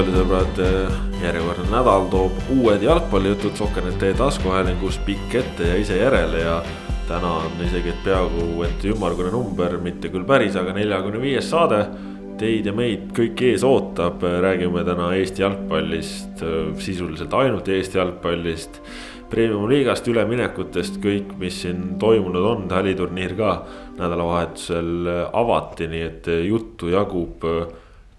[0.00, 0.60] jalgpallisõbrad.
[1.20, 6.62] järjekordne nädal toob uued jalgpallijutud Sokker.ee taskuhäälingus pikk ette ja ise järele ja
[7.08, 11.82] täna on isegi peaaegu et ümmargune number, mitte küll päris, aga neljakümne viies saade.
[12.40, 16.40] Teid ja meid kõik ees ootab, räägime täna Eesti jalgpallist,
[16.80, 18.80] sisuliselt ainult Eesti jalgpallist.
[19.30, 23.52] Premium-liigast, üleminekutest, kõik, mis siin toimunud on, taliturniir ka
[24.00, 27.44] nädalavahetusel avati, nii et juttu jagub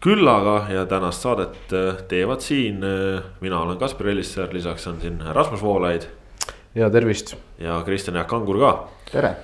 [0.01, 5.21] küllaga ja tänast saadet äh, teevad siin, äh, mina olen Kaspar Ellissaar, lisaks on siin
[5.33, 6.07] Rasmus Voolaid.
[6.75, 7.35] ja tervist.
[7.59, 8.87] ja Kristjan Jaak Kangur ka.
[9.11, 9.35] tere.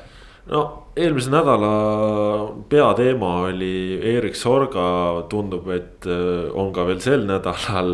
[0.45, 7.93] no eelmise nädala peateema oli Erik Sorga, tundub, et äh, on ka veel sel nädalal.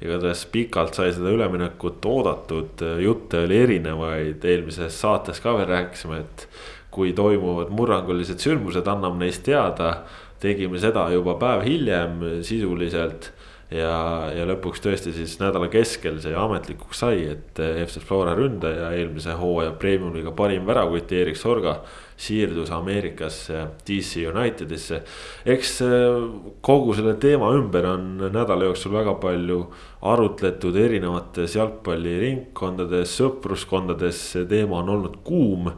[0.00, 6.48] igatahes pikalt sai seda üleminekut oodatud, jutte oli erinevaid, eelmises saates ka veel rääkisime, et
[6.92, 10.04] kui toimuvad murrangulised sündmused, anname neist teada
[10.46, 13.32] tegime seda juba päev hiljem sisuliselt.
[13.66, 19.34] ja, ja lõpuks tõesti siis nädala keskel see ametlikuks sai, et FC Flora ründaja eelmise
[19.34, 21.80] hooaja premiumiga parim väravkütt Erik Sorga
[22.16, 25.02] siirdus Ameerikasse DC Unitedisse.
[25.44, 26.22] eks äh,
[26.60, 29.60] kogu selle teema ümber on nädala jooksul väga palju
[30.06, 35.72] arutletud erinevates jalgpalliringkondades, sõpruskondades, see teema on olnud kuum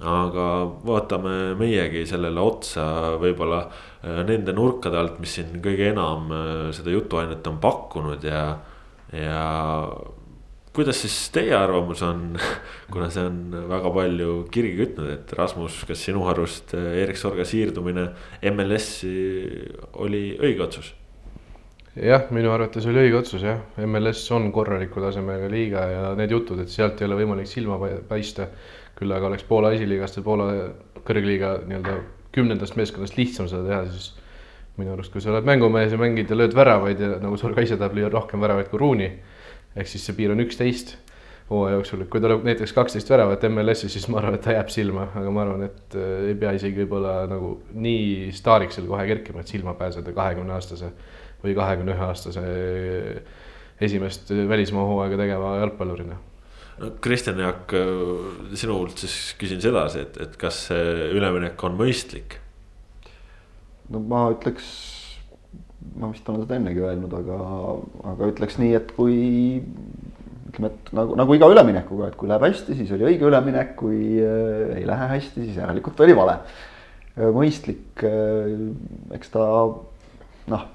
[0.00, 0.46] aga
[0.84, 2.84] vaatame meiegi sellele otsa
[3.20, 3.66] võib-olla
[4.02, 8.44] nende nurkade alt, mis siin kõige enam äh, seda jutuainet on pakkunud ja,
[9.12, 9.42] ja.
[10.72, 12.22] kuidas siis teie arvamus on,
[12.92, 17.44] kuna see on väga palju kirgi kütnud, et Rasmus, kas sinu arust äh, Erik Sorga
[17.44, 18.08] siirdumine
[18.54, 19.12] MLS-i
[20.00, 20.94] oli õige otsus?
[22.00, 26.62] jah, minu arvates oli õige otsus jah, MLS on korraliku tasemega liiga ja need jutud,
[26.64, 27.76] et sealt ei ole võimalik silma
[28.08, 28.48] paista
[28.96, 30.48] küll aga oleks Poola esiliigast ja Poola
[31.04, 31.98] kõrgliiga nii-öelda
[32.34, 34.14] kümnendast meeskonnast lihtsam seda teha, siis
[34.80, 37.78] minu arust, kui sa oled mängumees ja mängid ja lööd väravaid ja nagu Sorga ise
[37.80, 39.10] tahab lüüa rohkem väravaid kui Ruuni,
[39.76, 40.96] ehk siis see piir on üksteist
[41.50, 44.70] hooaja jooksul, et kui tuleb näiteks kaksteist väravat MLS-i, siis ma arvan, et ta jääb
[44.70, 49.08] silma, aga ma arvan, et äh, ei pea isegi võib-olla nagu nii staariks seal kohe
[49.10, 50.92] kerkima, et silma pääseda kahekümne aastase
[51.42, 52.44] või kahekümne ühe aastase
[53.82, 56.20] esimest välismaa hooaega tegeva jalgpallurina
[56.80, 57.74] no Kristjan Jaak,
[58.58, 62.38] sinult siis küsin sedasi, et, et kas see üleminek on mõistlik?
[63.90, 64.66] no ma ütleks,
[65.98, 67.38] ma vist olen seda ennegi öelnud, aga,
[68.12, 69.16] aga ütleks nii, et kui
[70.50, 74.18] ütleme, et nagu, nagu iga üleminekuga, et kui läheb hästi, siis oli õige üleminek, kui
[74.22, 76.40] äh, ei lähe hästi, siis järelikult oli vale.
[77.34, 78.54] mõistlik äh,,
[79.16, 79.42] eks ta
[80.50, 80.68] noh,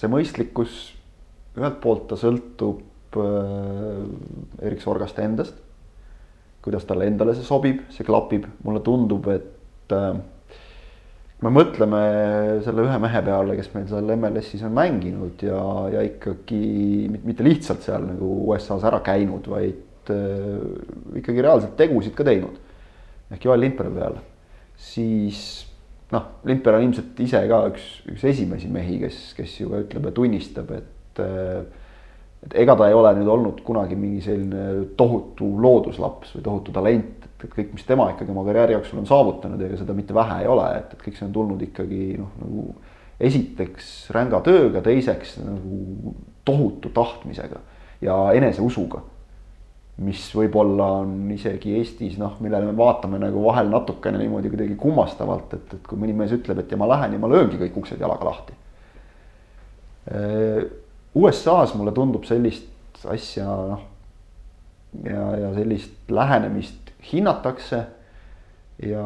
[0.00, 0.80] see mõistlikkus
[1.52, 5.58] ühelt poolt ta sõltub Äh, Erik Sorgast endast.
[6.62, 10.12] kuidas talle endale see sobib, see klapib, mulle tundub, et äh,
[11.42, 12.02] me mõtleme
[12.62, 15.58] selle ühe mehe peale, kes meil seal MLS-is on mänginud ja,
[15.90, 16.60] ja ikkagi
[17.16, 20.62] mitte lihtsalt seal nagu USA-s ära käinud, vaid äh,
[21.18, 22.62] ikkagi reaalselt tegusid ka teinud.
[23.32, 24.22] ehk Joel Lindberg peale,
[24.78, 25.42] siis
[26.12, 30.08] noh, Lindberg on ilmselt ise ka üks, üks esimesi mehi, kes, kes ju ka ütleb
[30.08, 31.62] ja tunnistab, et äh,
[32.46, 37.26] et ega ta ei ole nüüd olnud kunagi mingi selline tohutu looduslaps või tohutu talent,
[37.26, 40.40] et, et kõik, mis tema ikkagi oma karjääri jooksul on saavutanud, ega seda mitte vähe
[40.42, 42.66] ei ole, et, et kõik see on tulnud ikkagi noh, nagu
[43.22, 46.14] esiteks ränga tööga, teiseks nagu
[46.44, 47.62] tohutu tahtmisega
[48.02, 49.04] ja eneseusuga.
[50.02, 55.52] mis võib-olla on isegi Eestis noh, millele me vaatame nagu vahel natukene niimoodi kuidagi kummastavalt,
[55.54, 58.00] et, et kui mõni mees ütleb, et ja ma lähen ja ma lööngi kõik uksed
[58.00, 58.56] jalaga lahti
[61.14, 63.88] USA-s mulle tundub sellist asja noh
[65.04, 67.84] ja, ja sellist lähenemist hinnatakse.
[68.82, 69.02] ja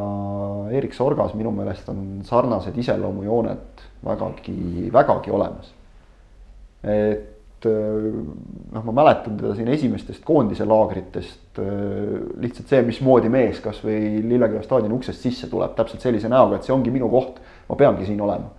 [0.73, 5.73] Erik Sorgas minu meelest on sarnased iseloomujooned vägagi, vägagi olemas.
[6.83, 11.59] et noh, ma mäletan teda siin esimestest koondise laagritest.
[12.41, 16.75] lihtsalt see, mismoodi mees kasvõi Lilleküla staadioni uksest sisse tuleb, täpselt sellise näoga, et see
[16.75, 18.53] ongi minu koht, ma peangi siin olema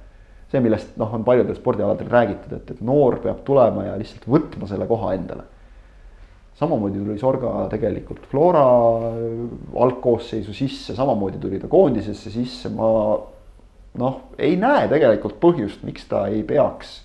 [0.51, 4.69] see, millest noh, on paljudel spordialadel räägitud, et, et noor peab tulema ja lihtsalt võtma
[4.69, 5.43] selle koha endale.
[6.57, 8.63] samamoodi tuli Sorga tegelikult Flora
[9.85, 12.87] algkoosseisu sisse, samamoodi tuli ta koondisesse sisse, ma
[13.97, 17.01] noh, ei näe tegelikult põhjust, miks ta ei peaks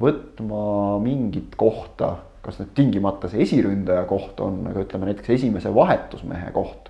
[0.00, 6.52] võtma mingit kohta, kas nüüd tingimata see esiründaja koht on, aga ütleme näiteks esimese vahetusmehe
[6.56, 6.88] koht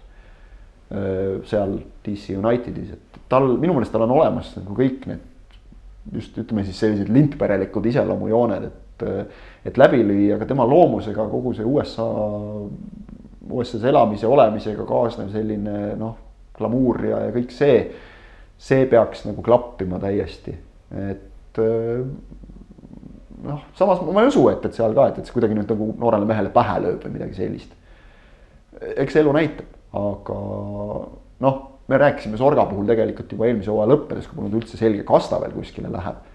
[1.47, 5.30] seal DC Unitedis, et tal, minu meelest tal on olemas nagu kõik need
[6.15, 9.05] just ütleme siis sellised lintperelikud iseloomujooned, et,
[9.69, 12.07] et läbi lüüa, aga tema loomusega kogu see USA,
[13.51, 16.17] USA-s elamise, olemisega kaasnev selline noh,
[16.57, 17.83] glamuur ja, ja kõik see,
[18.61, 20.57] see peaks nagu klappima täiesti.
[20.91, 21.61] et
[23.45, 25.91] noh, samas ma ei usu, et, et seal ka, et, et see kuidagi nüüd nagu
[26.01, 27.77] noorele mehele pähe lööb või midagi sellist.
[28.81, 30.39] eks elu näitab, aga
[31.45, 31.61] noh,
[31.91, 35.41] me rääkisime Sorga puhul tegelikult juba eelmise hooaja lõppedes, kui polnud üldse selge, kas ta
[35.43, 36.27] veel kuskile läheb.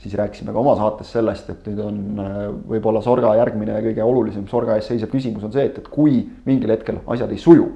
[0.00, 2.38] siis rääkisime ka oma saates sellest, et nüüd on äh,
[2.70, 6.22] võib-olla Sorga järgmine ja kõige olulisem Sorga ees seisev küsimus on see, et, et kui
[6.46, 7.68] mingil hetkel asjad ei suju,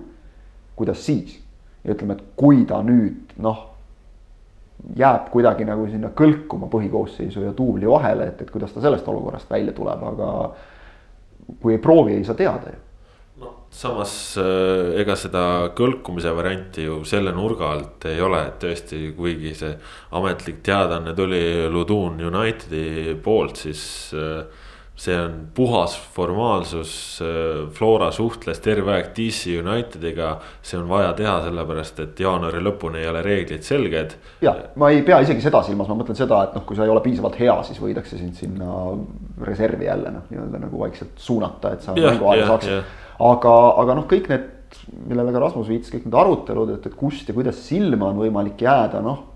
[0.76, 1.40] kuidas siis?
[1.84, 3.60] ja ütleme, et kui ta nüüd noh
[4.96, 9.50] jääb kuidagi nagu sinna kõlkuma põhikoosseisu ja duubli vahele, et, et kuidas ta sellest olukorrast
[9.50, 10.30] välja tuleb, aga
[11.60, 12.80] kui ei proovi, ei saa teada ju.
[13.74, 15.44] Samas äh, ega seda
[15.76, 19.72] kõlkumise varianti ju selle nurga alt ei ole, et tõesti, kuigi see
[20.14, 21.42] ametlik teadaanne tuli
[21.72, 23.82] Ludun Unitedi poolt, siis
[24.14, 24.44] äh,
[24.96, 27.18] see on puhas formaalsus,
[27.74, 33.08] Flora suhtles terve aeg DC Unitediga, see on vaja teha, sellepärast et jaanuari lõpuni ei
[33.10, 34.14] ole reeglid selged.
[34.44, 36.94] ja ma ei pea isegi seda silmas, ma mõtlen seda, et noh, kui sa ei
[36.94, 38.84] ole piisavalt hea, siis võidakse sind sinna
[39.42, 43.00] reservi jälle noh, nii-öelda nagu vaikselt suunata, et sa mänguaega saaksid.
[43.18, 44.50] Aga, aga noh, kõik need,
[45.06, 48.66] millele ka Rasmus viitas, kõik need arutelud, et, et kust ja kuidas silma on võimalik
[48.66, 49.30] jääda, noh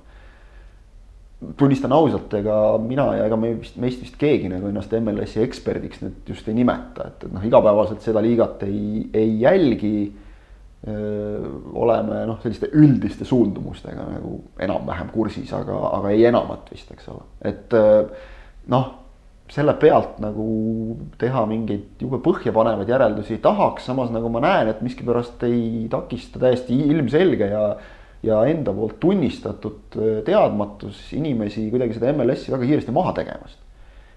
[1.57, 6.01] tunnistan ausalt, ega mina ja ega me vist, meist vist keegi nagu ennast MLS-i eksperdiks
[6.03, 9.99] nüüd just ei nimeta, et, et noh, igapäevaselt seda liigat ei, ei jälgi.
[11.75, 17.25] oleme noh, selliste üldiste suundumustega nagu enam-vähem kursis, aga, aga ei enamat vist, eks ole,
[17.51, 17.75] et
[18.71, 18.87] noh
[19.53, 20.49] selle pealt nagu
[21.21, 26.77] teha mingeid jube põhjapanevaid järeldusi tahaks, samas nagu ma näen, et miskipärast ei takista täiesti
[26.89, 27.63] ilmselge ja
[28.23, 33.61] ja enda poolt tunnistatud äh, teadmatus inimesi kuidagi seda MLS-i väga kiiresti maha tegemast.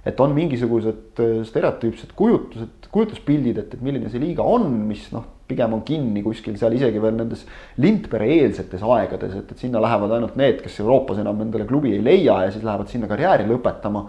[0.05, 5.27] et on mingisugused äh, stereotüüpsed kujutused, kujutluspildid, et, et milline see liiga on, mis noh,
[5.51, 7.43] pigem on kinni kuskil seal isegi veel nendes
[7.83, 12.01] Lindpere eelsetes aegades, et, et sinna lähevad ainult need, kes Euroopas enam endale klubi ei
[12.01, 14.07] leia ja siis lähevad sinna karjääri lõpetama.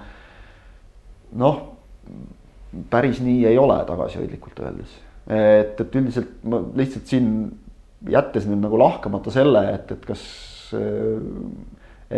[1.39, 1.61] Noh,
[2.91, 4.95] päris nii ei ole tagasihoidlikult öeldes,
[5.29, 7.29] et, et üldiselt ma lihtsalt siin
[8.11, 10.23] jättes nüüd nagu lahkamata selle, et, et kas
[10.77, 11.23] äh,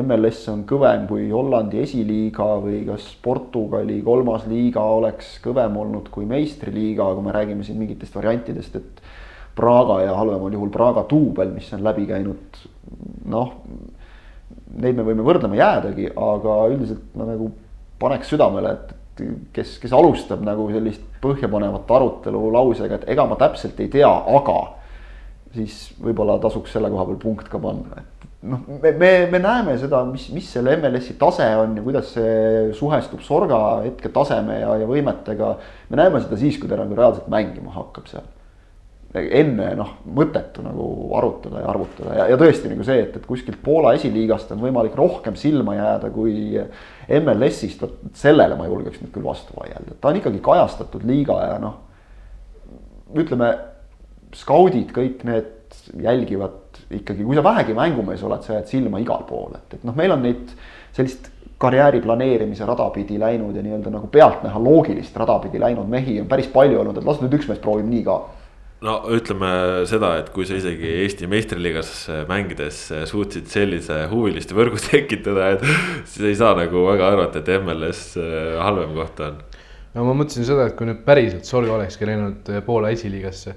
[0.02, 6.26] MLS on kõvem kui Hollandi esiliiga või kas Portugali kolmas liiga oleks kõvem olnud kui
[6.26, 9.04] meistriliiga, kui me räägime siin mingitest variantidest, et
[9.54, 12.58] Praga ja halvemal juhul Praga duubel, mis on läbi käinud,
[13.30, 13.52] noh,
[14.82, 17.52] neid me võime võrdlema jäädagi, aga üldiselt ma nagu
[18.02, 19.03] paneks südamele, et
[19.54, 24.58] kes, kes alustab nagu sellist põhjapanevat arutelu lausega, et ega ma täpselt ei tea, aga
[25.54, 28.14] siis võib-olla tasuks selle koha peal punkt ka panna, et
[28.50, 32.72] noh, me, me, me näeme seda, mis, mis selle MLS-i tase on ja kuidas see
[32.76, 35.54] suhestub Sorga hetke taseme ja, ja võimetega.
[35.90, 38.26] me näeme seda siis, kui ta nagu reaalselt mängima hakkab seal.
[39.14, 42.14] Enne noh, mõttetu nagu arutada ja arvutada.
[42.18, 46.10] Ja, ja tõesti nagu see, et, et kuskilt Poola esiliigast on võimalik rohkem silma jääda
[46.14, 46.58] kui
[47.20, 51.60] MLS-ist, vot sellele ma julgeks nüüd küll vastu vaielda, ta on ikkagi kajastatud liiga ja
[51.62, 51.78] noh,
[53.14, 53.52] ütleme
[54.34, 55.52] skaudid, kõik need
[56.02, 59.94] jälgivad ikkagi, kui sa vähegi mängumees oled, sa jääd silma igal pool, et, et noh,
[59.94, 60.50] meil on neid
[60.94, 61.30] sellist
[61.62, 66.26] karjääri planeerimise rada pidi läinud ja nii-öelda nagu pealtnäha loogilist rada pidi läinud mehi on
[66.28, 68.16] päris palju olnud, et las nüüd üks mees proovib nii ka
[68.84, 69.50] no ütleme
[69.88, 71.92] seda, et kui sa isegi Eesti meistriliigas
[72.28, 75.66] mängides suutsid sellise huviliste võrgu tekitada, et
[76.10, 78.14] siis ei saa nagu väga arvata, et MLS
[78.60, 79.38] halvem koht on.
[79.96, 83.56] no ma mõtlesin seda, et kui nüüd päriselt Sorga olekski läinud Poola esiliigasse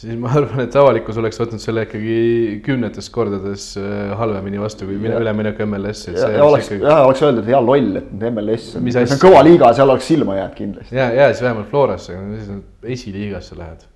[0.00, 2.16] siis ma arvan, et avalikkus oleks võtnud selle ikkagi
[2.64, 6.16] kümnetes kordades äh, halvemini vastu kui üleminek MLS-i.
[6.16, 9.44] ja, ja oleks ikkagi..., jah, oleks öeldud, hea loll, et MLS on, see on kõva
[9.46, 10.96] liiga, seal oleks silma jäänud kindlasti.
[10.96, 13.88] ja, ja siis vähemalt Florasse, siis esiliigasse lähed.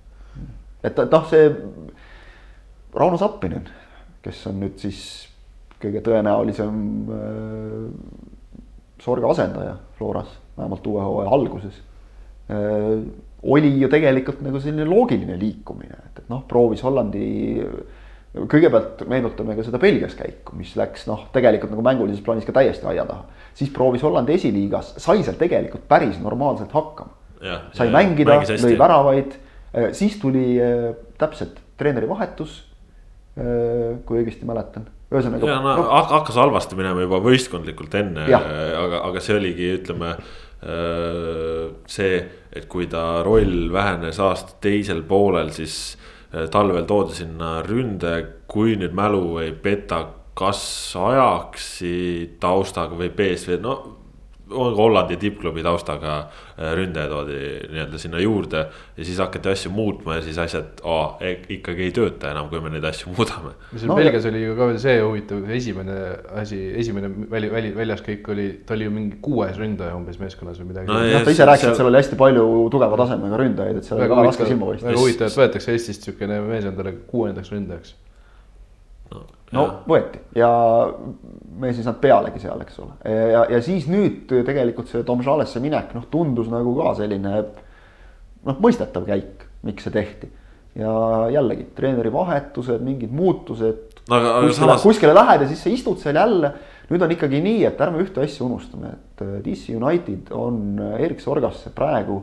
[0.85, 1.49] Et noh, see
[2.95, 3.67] Rauno Sappinen,
[4.23, 5.01] kes on nüüd siis
[5.81, 6.79] kõige tõenäolisem
[7.11, 7.89] äh,
[9.03, 11.81] Sorga asendaja Floras, vähemalt uue hooaja alguses
[12.49, 13.03] äh,
[13.45, 17.27] oli ju tegelikult nagu selline loogiline liikumine, et, et noh, proovis Hollandi.
[18.35, 22.87] kõigepealt meenutame ka seda Belgias käiku, mis läks noh, tegelikult nagu mängulises plaanis ka täiesti
[22.91, 23.27] aia taha.
[23.55, 27.13] siis proovis Hollandi esiliigas, sai seal tegelikult päris normaalselt hakkama.
[27.73, 29.37] sai ja, mängida, lõi väravaid,
[29.95, 32.63] siis tuli äh, täpselt treeneri vahetus.
[33.35, 35.47] Äh, kui õigesti mäletan ühesõnaga.
[35.49, 40.15] ja no, no hakkas halvasti minema juba võistkondlikult enne, aga, aga see oligi, ütleme
[41.91, 42.15] see,
[42.55, 45.75] et kui ta roll vähenes aasta teisel poolel, siis
[46.51, 48.15] talvel toodi sinna ründe,
[48.49, 49.99] kui nüüd mälu ei peta,
[50.35, 50.63] kas
[50.97, 51.93] ajaksi
[52.41, 53.75] taustaga või BSV, no
[54.49, 57.39] Hollandi tippklubi taustaga äh, ründaja toodi
[57.71, 58.65] nii-öelda sinna juurde.
[58.97, 61.17] ja siis hakati asju muutma ja siis asjad oh,
[61.49, 63.55] ikkagi ei tööta enam, kui me neid asju muudame.
[63.73, 65.97] seal no, Belgias oli ju ka veel see huvitav, esimene
[66.41, 70.71] asi, esimene väli, väli, väljaskäik oli, ta oli ju mingi kuues ründaja umbes meeskonnas või
[70.73, 71.01] midagi no,.
[71.01, 73.99] noh, ta ise rääkis seal..., et seal oli hästi palju tugeva tasemega ründajaid, et seal
[73.99, 74.91] oli väga raske silma paista.
[74.91, 77.97] väga huvitav, et võetakse Eestist niisugune mees endale kuuendaks ründajaks
[79.55, 80.49] no, no võeti ja
[81.59, 82.95] me siis nad pealegi seal, eks ole.
[83.31, 87.35] ja, ja siis nüüd tegelikult see Tom Chalesse minek, noh, tundus nagu ka selline
[88.45, 90.31] noh, mõistetav käik, miks see tehti.
[90.75, 90.91] ja
[91.31, 94.19] jällegi treeneri vahetused, mingid muutused no,.
[94.19, 94.83] kuskile, samas...
[94.83, 96.53] kuskile lähed ja siis sa istud seal jälle.
[96.89, 100.99] nüüd on ikkagi nii, et ärme ühte asja unustame, et äh, DC United on äh,
[101.07, 102.21] Erik Sorgasse praegu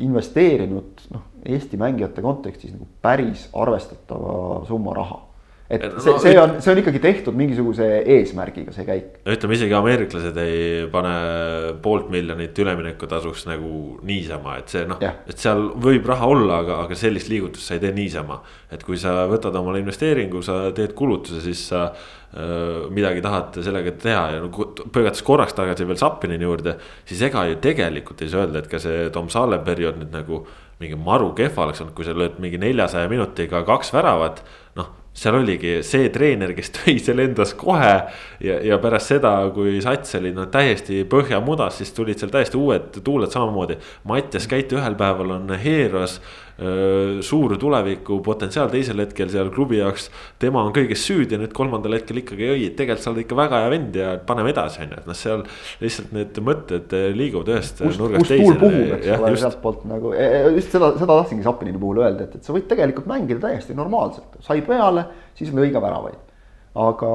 [0.00, 5.20] investeerinud noh, Eesti mängijate kontekstis nagu päris arvestatava summa raha
[5.68, 9.06] et see no,, see on, see on ikkagi tehtud mingisuguse eesmärgiga, see käik.
[9.26, 10.58] ütleme isegi ameeriklased ei
[10.92, 11.14] pane
[11.82, 13.70] poolt miljonit üleminekutasuks nagu
[14.06, 17.82] niisama, et see noh, et seal võib raha olla, aga, aga sellist liigutust sa ei
[17.82, 18.38] tee niisama.
[18.70, 23.94] et kui sa võtad omale investeeringu, sa teed kulutuse, siis sa äh, midagi tahad sellega
[24.02, 26.76] teha ja no põigates korraks tagasi veel Zappinini juurde.
[27.08, 30.44] siis ega ju tegelikult ei saa öelda, et ka see Tom Saale periood nüüd nagu
[30.78, 34.44] mingi maru kehva oleks olnud, kui sa lööd mingi neljasaja minutiga kaks väravat,
[34.78, 37.92] noh seal oligi see treener, kes tõi selle endas kohe
[38.44, 43.00] ja, ja pärast seda, kui sats oli no täiesti põhjamudas, siis tulid seal täiesti uued
[43.00, 43.78] tuuled samamoodi.
[44.08, 46.20] Mattias Käit ühel päeval on Heeros
[46.56, 50.06] suur tuleviku potentsiaal teisel hetkel seal klubi jaoks.
[50.40, 53.60] tema on kõiges süüdi ja nüüd kolmandal hetkel ikkagi et tegelikult sa oled ikka väga
[53.60, 55.42] hea vend ja paneme edasi, on ju, et noh, seal
[55.82, 59.36] lihtsalt need mõtted liiguvad ühest Ust, nurgast teisele.
[59.42, 62.64] sealtpoolt nagu, e, e, just seda, seda tahtsingi Zappinini puhul öelda, et, et sa võid
[62.70, 65.04] tegelikult mängida täiesti normaalselt, sai peale,
[65.36, 66.22] siis lõi ka väravaid.
[66.86, 67.12] aga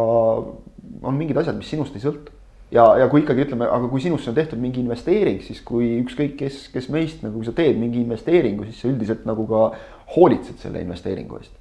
[1.02, 2.38] on mingid asjad, mis sinust ei sõltu
[2.72, 6.38] ja, ja kui ikkagi ütleme, aga kui sinusse on tehtud mingi investeering, siis kui ükskõik
[6.40, 9.68] kes, kes meist nagu, kui sa teed mingi investeeringu, siis sa üldiselt nagu ka
[10.16, 11.56] hoolitsed selle investeeringu eest.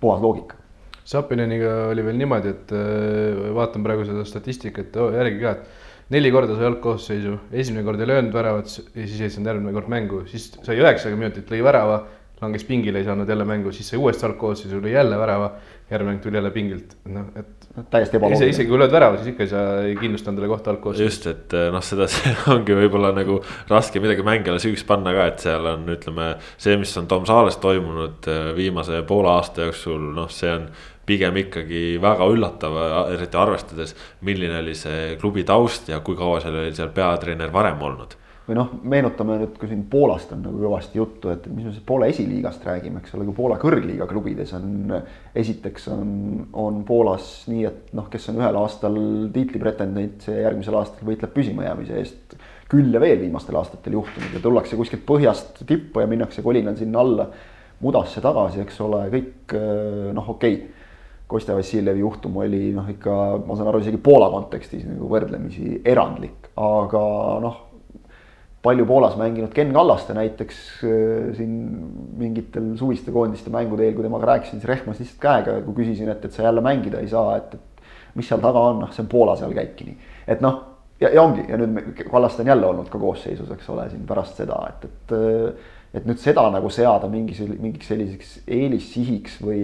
[0.00, 0.58] puhas loogika.
[1.04, 6.56] Sapineniga oli veel niimoodi, et äh, vaatan praegu seda statistikat järgi ka, et neli korda
[6.56, 10.50] sai algkoosseisu, esimene kord ei löönud väravat ja siis ei saanud järgmine kord mängu, siis
[10.64, 12.00] sai üheksakümmend minutit, lõi värava,
[12.42, 15.54] langes pingile, ei saanud jälle mängu, siis sai uuesti algkoosseisu, lõi jälle värava,
[15.92, 18.52] järgmine mäng tuli jälle pingilt, noh, et täiesti ebaloogiline.
[18.54, 21.10] isegi kui lööd värava, siis ikka ei saa ei kindlusta endale kohta algkoosseisus.
[21.10, 22.06] just, et eh, noh, seda
[22.54, 23.40] ongi võib-olla nagu
[23.70, 26.30] raske midagi mängijale süüks panna ka, et seal on, ütleme.
[26.56, 30.68] see, mis on Tom Saales toimunud eh, viimase poole aasta jooksul, noh, see on
[31.04, 32.76] pigem ikkagi väga üllatav,
[33.12, 33.92] eriti arvestades,
[34.24, 38.14] milline oli see klubi taust ja kui kaua seal oli seal peatreener varem olnud
[38.44, 41.84] või noh, meenutame nüüd, kui siin Poolast on nagu kõvasti juttu, et mis me siis
[41.86, 44.92] Poola esiliigast räägime, eks ole, kui Poola kõrgliiga klubides on.
[45.34, 46.10] esiteks on,
[46.52, 49.00] on Poolas nii, et noh, kes on ühel aastal
[49.32, 52.38] tiitlipretendent, see järgmisel aastal võitleb püsimajäämise eest.
[52.68, 57.00] küll ja veel viimastel aastatel juhtunud ja tullakse kuskilt põhjast tippu ja minnakse kolinal sinna
[57.00, 57.28] alla
[57.84, 59.58] mudasse tagasi, eks ole, kõik
[60.12, 60.72] noh, okei okay.
[61.24, 63.12] Kostja Vassiljevi juhtum oli noh, ikka
[63.46, 67.04] ma saan aru, isegi Poola kontekstis nagu võrdlemisi erandlik, aga
[67.40, 67.63] noh
[68.64, 71.54] palju Poolas mänginud Ken Kallaste näiteks äh, siin
[72.18, 76.24] mingitel suviste koondiste mängude eel, kui temaga rääkisin, siis rehmas lihtsalt käega, kui küsisin, et,
[76.24, 79.10] et sa jälle mängida ei saa, et, et mis seal taga on, noh, see on
[79.12, 80.10] Poola seal käibki nii.
[80.32, 80.60] et noh,
[81.02, 84.40] ja, ja ongi ja nüüd Kallaste on jälle olnud ka koosseisus, eks ole, siin pärast
[84.40, 89.60] seda, et, et äh, et nüüd seda nagu seada mingi, mingiks selliseks eelissihiks või,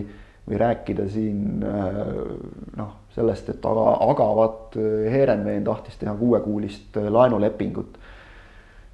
[0.46, 1.96] või rääkida siin äh,
[2.78, 4.78] noh, sellest, et aga, aga vaat
[5.10, 7.98] Heerenveen tahtis teha kuuekuulist laenulepingut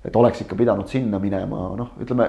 [0.07, 2.29] et oleks ikka pidanud sinna minema, noh, ütleme,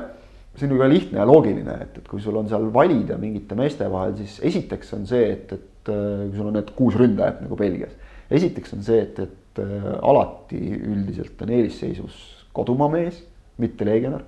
[0.58, 3.58] see on ju ka lihtne ja loogiline, et, et kui sul on seal valida mingite
[3.58, 7.44] meeste vahel, siis esiteks on see, et, et äh, kui sul on need kuus ründajat
[7.46, 7.94] nagu Belgias.
[8.34, 12.24] esiteks on see, et, et äh, alati üldiselt on eelisseisus
[12.58, 13.22] kodumaa mees,
[13.62, 14.26] mitte legionär.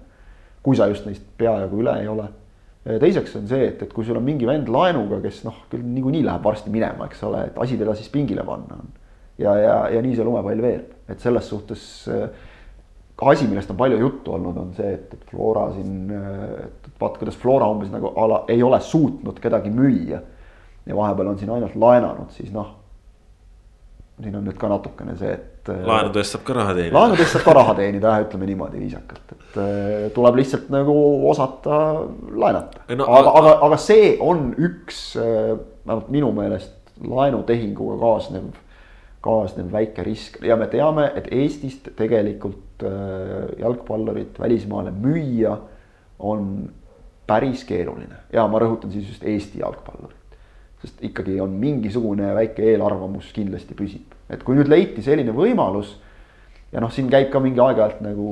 [0.63, 2.27] kui sa just neist peajagu üle ei ole.
[3.00, 6.22] teiseks on see, et, et kui sul on mingi vend laenuga, kes noh, küll niikuinii
[6.25, 8.94] läheb varsti minema, eks ole, et asi teda siis pingile panna on.
[9.41, 11.82] ja, ja, ja nii see lumepall veereb, et selles suhtes
[12.13, 12.29] äh,
[13.22, 16.12] asi, millest on palju juttu olnud, on see, et, et Flora siin,
[16.66, 20.22] et vaat kuidas Flora umbes nagu ala ei ole suutnud kedagi müüa.
[20.86, 22.76] ja vahepeal on siin ainult laenanud, siis noh.
[24.22, 25.70] siin on nüüd ka natukene see, et.
[25.70, 26.96] laenude eest saab ka raha teenida.
[26.98, 30.96] laenude eest saab ka raha teenida jah, ütleme niimoodi viisakalt, et eh, tuleb lihtsalt nagu
[31.30, 31.82] osata
[32.32, 33.06] laenata no,.
[33.06, 35.54] aga, aga, aga see on üks, eh,
[35.86, 38.50] vähemalt minu meelest laenutehinguga kaasnev
[39.22, 40.40] kaasnev väike risk.
[40.46, 45.58] Ja me teame, et Eestist tegelikult äh, jalgpallurit välismaale müüa
[46.20, 46.70] on
[47.28, 48.26] päris keeruline.
[48.34, 50.16] Ja ma rõhutan siis just Eesti jalgpallurit.
[50.80, 55.98] sest ikkagi on mingisugune väike eelarvamus kindlasti püsib, et kui nüüd leiti selline võimalus
[56.72, 58.28] ja noh, siin käib ka mingi aeg-ajalt nagu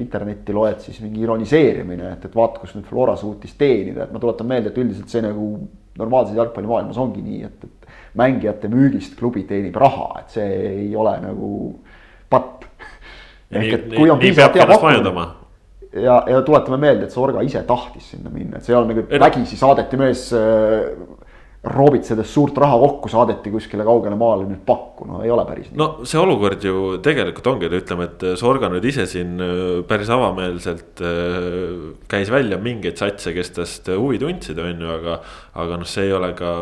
[0.00, 4.22] internetti loed siis mingi ironiseerimine, et, et vaata, kus nüüd Flora suutis teenida, et ma
[4.22, 5.50] tuletan meelde, et üldiselt see nagu
[6.00, 11.14] normaalses jalgpallimaailmas ongi nii, et, et mängijate müügist klubi teenib raha, et see ei ole
[11.22, 11.52] nagu
[12.30, 12.66] patt.
[13.50, 15.28] ehk et kui on piisavalt hea pakkumine
[15.92, 19.06] ja, ja tuletame meelde, et Sorga ise tahtis sinna minna, et see ei olnud nagu,
[19.24, 20.90] vägisi saadeti mees äh,
[21.60, 25.76] roobitsedes suurt raha kokku saadeti kuskile kaugele maale nüüd pakku, no ei ole päris nii.
[25.76, 31.02] no see olukord ju tegelikult ongi, ütleme, et Sorga nüüd ise siin äh, päris avameelselt
[31.04, 35.18] äh, käis välja mingeid satse, kes tast huvi tundsid, on ju, aga.
[35.60, 36.54] aga noh, see ei ole ka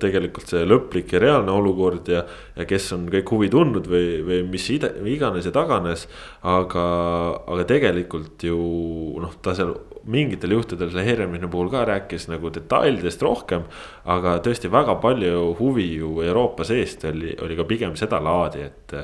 [0.00, 2.24] tegelikult see lõplik ja reaalne olukord ja,
[2.56, 6.06] ja kes on kõik huvi tundnud või, või mis ide, iganes ja taganes.
[6.40, 6.88] aga,
[7.44, 8.56] aga tegelikult ju
[9.20, 13.66] noh, ta seal mingitel juhtudel selle Heremini puhul ka rääkis nagu detailidest rohkem.
[14.04, 18.96] aga tõesti väga palju huvi ju Euroopa seest oli, oli ka pigem seda laadi, et.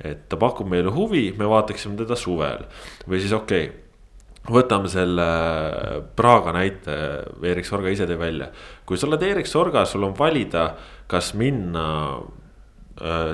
[0.00, 2.64] et ta pakub meile huvi, me vaataksime teda suvel
[3.06, 3.86] või siis okei okay
[4.50, 5.24] võtame selle
[6.16, 6.94] Praga näite,
[7.44, 8.48] Erik Sorga ise tõi välja.
[8.86, 10.70] kui sa oled Erik Sorga, sul on valida,
[11.06, 11.84] kas minna
[12.16, 12.39] Äh,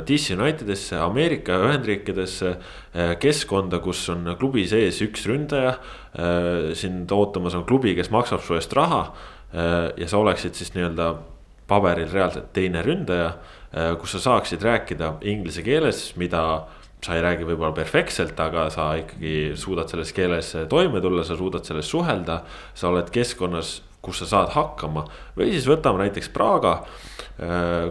[0.07, 2.57] DC Unitedesse, Ameerika Ühendriikidesse,
[2.95, 5.77] äh, keskkonda, kus on klubi sees üks ründaja.
[6.15, 9.09] Äh, sind ootamas on klubi, kes maksab su eest raha
[9.97, 11.05] ja sa oleksid siis nii-öelda
[11.71, 13.31] paberil reaalselt teine ründaja,
[14.03, 16.43] kus sa saaksid rääkida inglise keeles, mida
[17.01, 21.65] sa ei räägi võib-olla perfektselt, aga sa ikkagi suudad selles keeles toime tulla, sa suudad
[21.65, 22.43] selles suhelda.
[22.75, 25.07] sa oled keskkonnas, kus sa saad hakkama
[25.39, 27.16] või siis võtame näiteks Praga Äh,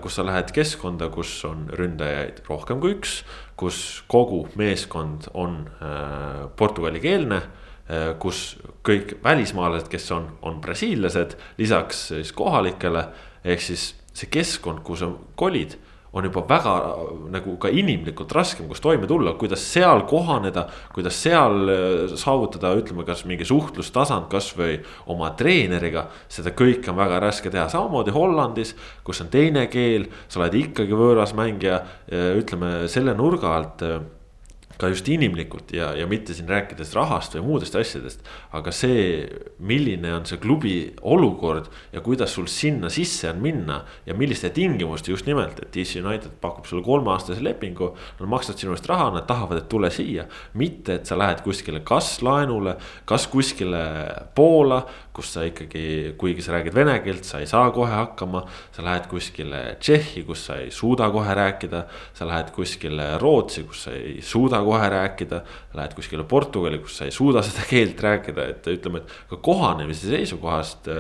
[0.02, 3.20] kus sa lähed keskkonda, kus on ründajaid rohkem kui üks,
[3.60, 12.08] kus kogu meeskond on äh, portugalikeelne äh, kus kõik välismaalased, kes on, on brasiillased, lisaks
[12.15, 13.06] siis kohalikele.
[13.46, 15.78] ehk siis see keskkond, kuhu sa kolid
[16.15, 16.73] on juba väga
[17.34, 20.67] nagu ka inimlikult raskem, kus toime tulla, kuidas seal kohaneda.
[20.95, 24.80] kuidas seal äh, saavutada, ütleme, kas mingi suhtlustasand kasvõi
[25.12, 26.08] oma treeneriga.
[26.30, 30.95] seda kõike on väga raske teha, samamoodi Hollandis, kus on teine keel, sa oled ikkagi
[30.95, 31.82] võõras mängija,
[32.39, 33.99] ütleme selle nurga alt äh,
[34.78, 38.26] ka just inimlikult ja, ja mitte siin rääkides rahast või muudest asjadest.
[38.56, 39.26] aga see,
[39.60, 45.12] milline on see klubi olukord ja kuidas sul sinna sisse on minna ja milliste tingimuste
[45.12, 47.94] just nimelt, et DC United pakub sulle kolmeaastase lepingu.
[48.20, 51.82] Nad maksavad sinu eest raha, nad tahavad, et tule siia, mitte et sa lähed kuskile
[51.86, 53.84] kas laenule, kas kuskile
[54.36, 54.84] Poola,
[55.15, 58.43] kus sa ikkagi, kuigi sa räägid vene keelt, sa ei saa kohe hakkama.
[58.75, 63.86] sa lähed kuskile Tšehhi, kus sa ei suuda kohe rääkida, sa lähed kuskile Rootsi, kus
[63.88, 65.41] sa ei suuda kohe rääkida.
[65.73, 70.12] Lähed kuskile Portugali, kus sa ei suuda seda keelt rääkida, et ütleme, et ka kohanemise
[70.12, 70.91] seisukohast.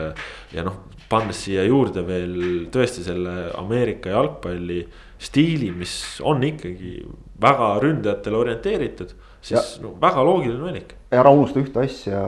[0.55, 2.39] Ja noh, pannes siia juurde veel
[2.73, 4.81] tõesti selle Ameerika jalgpalli
[5.19, 6.97] stiili, mis on ikkagi
[7.41, 10.95] väga ründajatele orienteeritud siis ja, no, väga loogiline valik.
[11.13, 12.21] ära unusta ühte asja,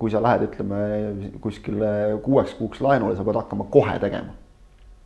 [0.00, 0.84] kui sa lähed, ütleme
[1.44, 1.90] kuskile
[2.24, 4.38] kuueks kuuks laenule, sa pead hakkama kohe tegema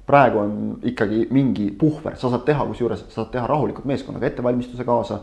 [0.05, 4.85] praegu on ikkagi mingi puhver, sa saad teha, kusjuures sa saad teha rahulikult meeskonnaga ettevalmistuse
[4.85, 5.21] kaasa.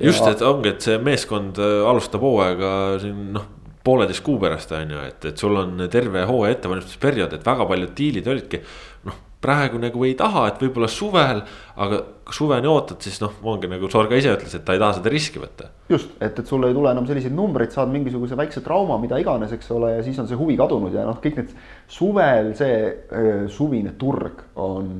[0.00, 3.48] just, et ongi, et see meeskond äh, alustab hooaega siin noh,
[3.84, 7.96] pooleteist kuu pärast on ju, et, et sul on terve hooaja ettevalmistusperiood, et väga paljud
[7.96, 8.60] diilid olidki
[9.08, 11.40] noh praegu nagu ei taha, et võib-olla suvel,
[11.80, 12.00] aga
[12.34, 15.40] suveni ootad, siis noh, ongi nagu Sorga ise ütles, et ta ei taha seda riski
[15.40, 15.70] võtta.
[15.88, 19.54] just, et, et sul ei tule enam selliseid numbreid, saad mingisuguse väikse trauma, mida iganes,
[19.56, 21.56] eks ole, ja siis on see huvi kadunud ja noh, kõik need
[21.90, 24.92] suvel see öö, suvine turg on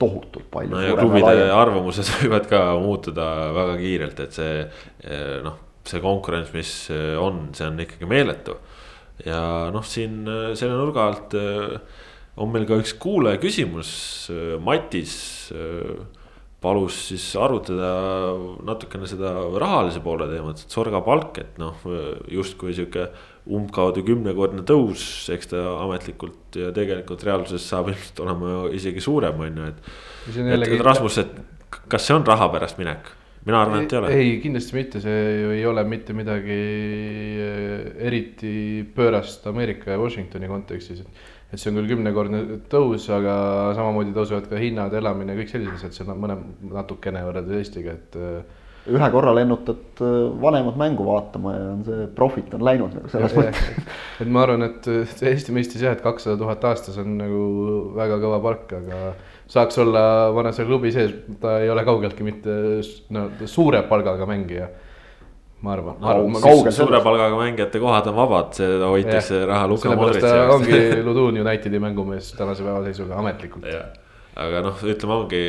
[0.00, 0.72] tohutult palju.
[0.72, 4.54] no ja klubide arvamused võivad ka muutuda väga kiirelt, et see
[5.44, 6.76] noh, see konkurents, mis
[7.20, 8.56] on, see on ikkagi meeletu.
[9.26, 10.22] ja noh, siin
[10.56, 11.42] selle nurga alt
[12.36, 13.90] on meil ka üks kuulaja küsimus,
[14.62, 15.14] Matis
[15.54, 15.98] äh,
[16.60, 17.90] palus siis arutada
[18.68, 21.78] natukene seda rahalise poole teemat, et sorga palk, et noh,
[22.30, 23.06] justkui sihuke
[23.50, 29.62] umbkaudu kümnekordne tõus, eks ta ametlikult ja tegelikult reaalsuses saab ilmselt olema isegi suurem, on
[29.62, 29.88] ju, et.
[30.68, 33.16] et Rasmus, et kas see on raha pärast minek?
[33.40, 34.08] mina arvan, et ei ole.
[34.12, 36.56] ei, kindlasti mitte, see ju ei ole mitte midagi
[37.40, 38.52] äh, eriti
[38.92, 43.34] pöörast Ameerika ja Washingtoni kontekstis, et et see on küll kümnekordne tõus, aga
[43.78, 46.38] samamoodi tõusevad ka hinnad, elamine, kõik sellised asjad, see on mõne
[46.70, 48.18] natukene võrreldes Eestiga, et.
[48.18, 48.58] Äh,
[48.90, 53.34] ühe korra lennutad äh, vanemad mängu vaatama ja on see profit on läinud nagu selles
[53.36, 53.90] mõttes.
[54.24, 54.88] et ma arvan, et
[55.30, 57.42] Eesti mõistes jah, et kakssada tuhat aastas on nagu
[57.98, 59.02] väga kõva palk, aga
[59.50, 60.04] saaks olla
[60.54, 62.54] seal klubi sees, ta ei ole kaugeltki mitte
[63.12, 64.70] no suure palgaga mängija
[65.60, 66.40] ma arvan no,.
[66.40, 70.54] kaugel suure palgaga mängijate kohad on vabad, seda hoitakse raha Luka Modritši jaoks.
[70.54, 73.66] ongi Ludun Unitedi mängumees tänase päeva seisuga ametlikult.
[74.40, 75.42] aga noh, ütleme ongi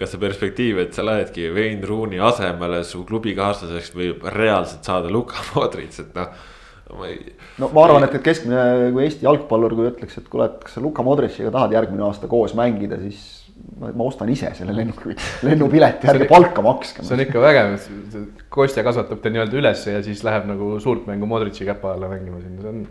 [0.00, 5.40] ka see perspektiiv, et sa lähedki Wayne Rooney asemele, su klubikaaslaseks võib reaalselt saada Luka
[5.54, 6.36] Modric, et noh.
[6.98, 7.32] ma ei.
[7.62, 10.76] no ma arvan, et, et keskmine, kui Eesti jalgpallur, kui ütleks, et kuule, et kas
[10.76, 13.24] sa Luka Modriciga tahad järgmine aasta koos mängida, siis
[13.80, 15.16] ma, ma ostan ise selle lennuki,
[15.48, 17.06] lennupileti, ärge palka makske.
[17.06, 17.78] see on ikka vägev,
[18.56, 22.40] Kostja kasvatab ta nii-öelda ülesse ja siis läheb nagu suurt mängu Modritši käpa alla mängima
[22.40, 22.84] sinna, see on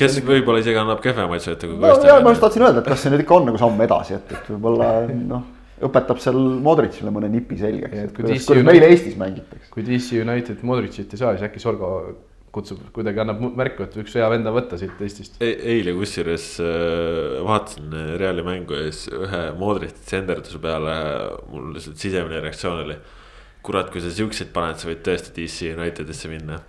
[0.00, 2.18] kes võib-olla isegi annab kehvemaid sööte kui no, Kostja.
[2.24, 4.50] ma just tahtsin öelda, et kas see nüüd ikka on nagu samm edasi, et, et
[4.54, 4.90] võib-olla
[5.20, 5.44] noh,
[5.86, 9.68] õpetab seal Modritšile mõne nipi selgeks, et kuidas, kuidas meil Eestis mängitakse.
[9.74, 11.90] kui DC United Modritšit ei saa, siis äkki Sorgo
[12.56, 15.50] kutsub, kuidagi annab märku, et üks hea vend on võtta siit Eestist e.
[15.74, 20.96] eile kusjuures äh, vaatasin Reali mängu ja siis ühe Modritši senderduse peale
[21.52, 22.96] mul lihtsalt sisemine reaktsioon oli
[23.66, 26.60] kurat, kui sa siukseid paned, sa võid tõesti DC Unitedisse minna.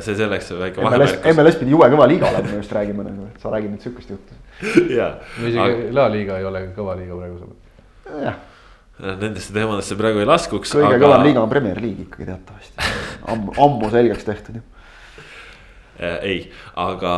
[0.00, 1.22] see selleks väike vahemärkus.
[1.34, 4.12] MLS pidi jube kõva liiga olema, me just räägime nagu, et sa räägid nüüd siukest
[4.14, 4.38] juttu.
[4.98, 5.12] jaa.
[5.42, 5.88] isegi aga...
[5.96, 7.50] La Liga ei ole kõva liiga praegu.
[8.24, 8.40] jah.
[8.96, 10.72] Nendesse teemadesse praegu ei laskuks.
[10.78, 11.02] kõige aga...
[11.04, 12.94] kõvem liiga on Premier League ikkagi teatavasti,
[13.34, 14.64] ammu, ammu selgeks tehtud ju
[15.96, 16.40] Äh, ei,
[16.76, 17.10] aga,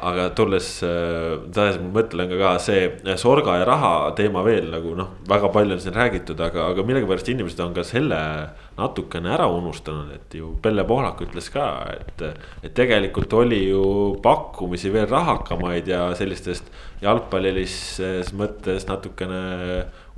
[0.00, 4.94] aga tulles äh,, tahes ma mõtlen ka, ka see sorga ja raha teema veel nagu
[4.96, 8.20] noh, väga palju on siin räägitud, aga, aga millegipärast inimesed on ka selle
[8.76, 12.24] natukene ära unustanud, et ju Pelle Pohlak ütles ka, et.
[12.62, 13.84] et tegelikult oli ju
[14.22, 16.68] pakkumisi veel rahakamaid ja sellistest
[17.00, 19.40] jalgpallilises mõttes natukene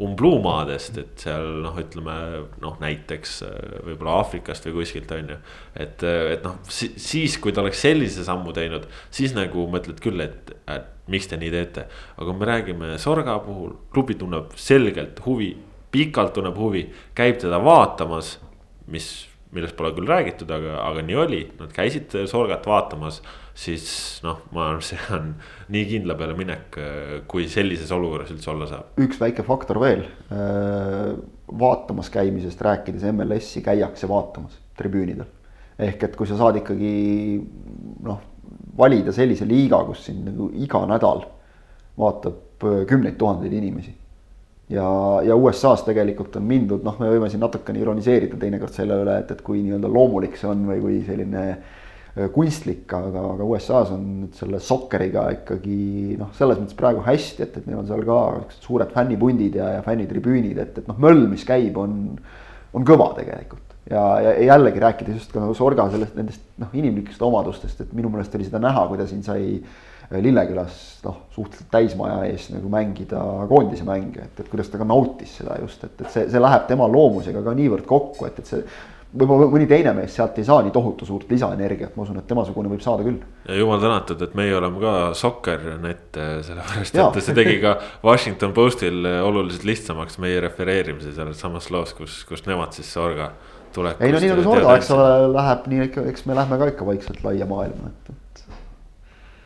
[0.02, 2.16] umbluumaadest, et seal noh, ütleme
[2.62, 5.38] noh, näiteks äh, võib-olla Aafrikast või kuskilt on ju.
[5.74, 10.22] et, äh, et noh, siis kui ta oleks sellise sammu teinud, siis nagu mõtled küll,
[10.22, 11.88] et, et miks te nii teete.
[12.16, 15.54] aga kui me räägime Sorga puhul, klubi tunneb selgelt huvi,
[15.90, 16.84] pikalt tunneb huvi,
[17.18, 18.36] käib teda vaatamas,
[18.88, 23.20] mis millest pole küll räägitud, aga, aga nii oli, nad käisid Sorgat vaatamas,
[23.56, 23.86] siis
[24.24, 25.30] noh, ma arvan, see on
[25.72, 26.76] nii kindla peale minek,
[27.30, 28.92] kui sellises olukorras üldse olla saab.
[29.00, 30.04] üks väike faktor veel,
[31.48, 35.30] vaatamas käimisest rääkides, MLS-i käiakse vaatamas tribüünidel.
[35.78, 36.92] ehk et kui sa saad ikkagi
[38.04, 38.20] noh,
[38.78, 41.24] valida sellise liiga, kus sind nagu iga nädal
[41.98, 43.94] vaatab kümneid tuhandeid inimesi
[44.72, 44.86] ja,
[45.24, 49.32] ja USA-s tegelikult on mindud, noh, me võime siin natukene ironiseerida teinekord selle üle, et,
[49.34, 54.04] et kui nii-öelda loomulik see on või kui selline äh, kunstlik, aga, aga USA-s on
[54.24, 58.20] nüüd selle sokkeriga ikkagi noh, selles mõttes praegu hästi, et, et neil on seal ka
[58.58, 61.98] suured fännipundid ja, ja fännitribüünid, et, et noh, möll, mis käib, on,
[62.76, 63.64] on kõva tegelikult.
[63.88, 68.12] ja, ja jällegi rääkides just ka nagu Sorga sellest, nendest noh, inimlikest omadustest, et minu
[68.12, 72.70] meelest oli seda näha, kui ta siin sai äh, Lillekülas noh, suhteliselt täismaja ees nagu
[72.72, 76.40] mängida koondise mänge, et, et kuidas ta ka nautis seda just, et, et see, see
[76.40, 78.62] läheb tema loomusega ka niivõrd kokku, et, et see
[79.08, 82.72] võib-olla mõni teine mees sealt ei saa nii tohutu suurt lisaenergiat, ma usun, et temasugune
[82.72, 83.20] võib saada küll.
[83.48, 89.04] ja jumal tänatud, et meie oleme ka sokkernet, sellepärast et see tegi ka Washington Postil
[89.04, 93.30] oluliselt lihtsamaks meie refereerimise selles samas loos, kus, kus nemad siis Sorga
[93.76, 94.04] tulekust.
[94.04, 97.24] ei no nii nagu Sorga, eks ole, läheb nii eks me lähme ka ikka vaikselt
[97.24, 98.12] laia maailma, et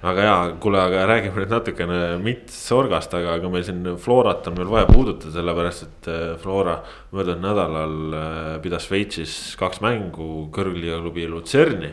[0.03, 4.57] aga jaa, kuule, aga räägime nüüd natukene mitte Sorgast, aga, aga meil siin Florat on
[4.59, 6.81] veel vaja puudutada, sellepärast et äh, Flora
[7.15, 11.93] möödunud nädalal äh, pidas Šveitsis kaks mängu kõrgliiga klubi Lutserni.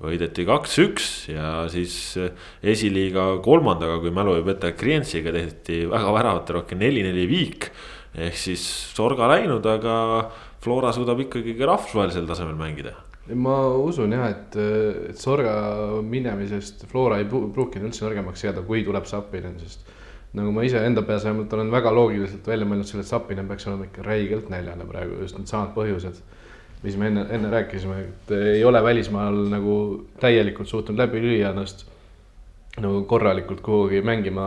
[0.00, 2.32] võideti kaks-üks ja siis äh,
[2.64, 7.68] esiliiga kolmandaga, kui mälu ei peta, Krientsiga tehti väga väravaterohke neli-neli viik.
[8.16, 8.64] ehk siis
[8.96, 10.30] Sorga läinud, aga
[10.64, 12.96] Flora suudab ikkagi ka rahvusvahelisel tasemel mängida
[13.34, 14.56] ma usun jah, et,
[15.10, 15.54] et Sorga
[16.06, 19.86] minemisest Flora ei pruukinud üldse nõrgemaks jääda, kui tuleb Sapinen, sest
[20.38, 23.88] nagu ma iseenda peas vähemalt olen väga loogiliselt välja mõelnud selle, et Sapinen peaks olema
[23.88, 26.20] ikka räigelt näljane praegu just needsamad põhjused,
[26.84, 29.76] mis me enne, enne rääkisime, et ei ole välismaal nagu
[30.22, 31.86] täielikult suutnud läbi lüüa ennast
[32.80, 34.46] nagu korralikult kuhugi mängima,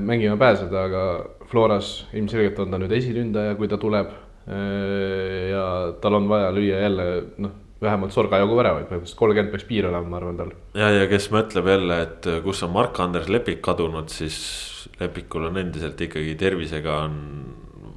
[0.00, 1.04] mängima pääseda, aga
[1.50, 4.14] Floras ilmselgelt on ta nüüd esiründaja, kui ta tuleb
[4.46, 5.66] ja
[6.02, 7.04] tal on vaja lüüa jälle
[7.42, 7.52] noh,
[7.82, 10.52] vähemalt Sorga jagu väravaid, põhimõtteliselt kolmkümmend peaks piir olema, ma arvan tal.
[10.78, 14.38] ja, ja kes mõtleb jälle, et kus on Mark-Andres Lepik kadunud, siis
[15.00, 17.16] Lepikul on endiselt ikkagi tervisega on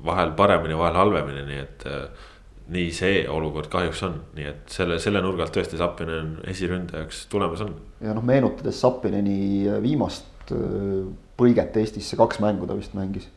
[0.06, 2.30] vahel paremini, vahel halvemini, nii et äh,
[2.76, 7.62] nii see olukord kahjuks on, nii et selle, selle nurga alt tõesti Zappinen esiründajaks tulemas
[7.66, 7.76] on.
[8.06, 11.06] ja noh, meenutades Zappineni viimast äh,
[11.38, 13.30] põiget Eestisse, kaks mängu ta vist mängis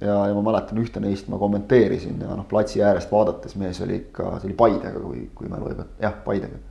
[0.00, 4.00] ja, ja ma mäletan ühte neist ma kommenteerisin ja noh, platsi äärest vaadates mees oli
[4.02, 6.62] ikka, see oli Paidega, kui, kui mälu ei peta, jah, Paidega.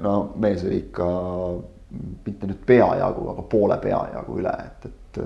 [0.00, 1.10] no mees oli ikka
[2.26, 5.22] mitte nüüd peajagu, aga poole peajagu üle, et, et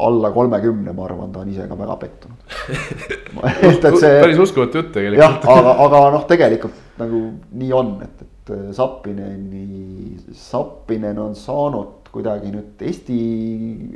[0.00, 2.54] alla kolmekümne, ma arvan, ta on ise ka väga pettunud
[3.50, 4.14] et, et see.
[4.22, 5.20] päris uskumatu jutt tegelikult.
[5.20, 7.20] jah, aga, aga noh, tegelikult nagu
[7.60, 13.18] nii on, et, et Sappineni, Sappinen on saanud kuidagi nüüd Eesti,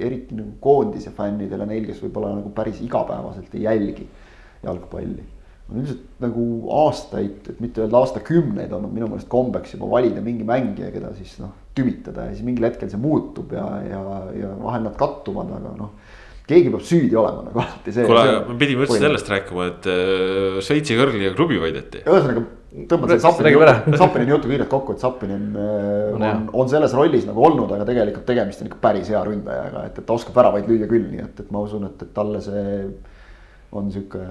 [0.04, 4.06] eriti nagu koondise fännidele, neil, kes võib-olla nagu päris igapäevaselt ei jälgi
[4.64, 5.26] jalgpalli.
[5.68, 10.46] on üldiselt nagu aastaid, et mitte öelda aastakümneid olnud minu meelest kombeks juba valida mingi
[10.48, 14.00] mängija, keda siis noh, tümitada ja siis mingil hetkel see muutub ja, ja,
[14.34, 15.92] ja vahel nad kattuvad, aga noh
[16.48, 18.06] keegi peab süüdi olema nagu alati see.
[18.08, 22.02] kuule, me pidime üldse sellest rääkima, et äh, Šveitsi kõrgliiga klubi võideti.
[22.06, 22.44] ühesõnaga
[22.88, 27.28] tõmbad selle Zappini, Zappini jutu kiirelt kokku, et Zappinin äh, on, on, on selles rollis
[27.28, 30.68] nagu olnud, aga tegelikult tegemist on ikka päris hea ründajaga, et, et ta oskab väravaid
[30.70, 32.68] lüüa küll, nii et, et ma usun, et, et talle see
[33.78, 34.24] on sihuke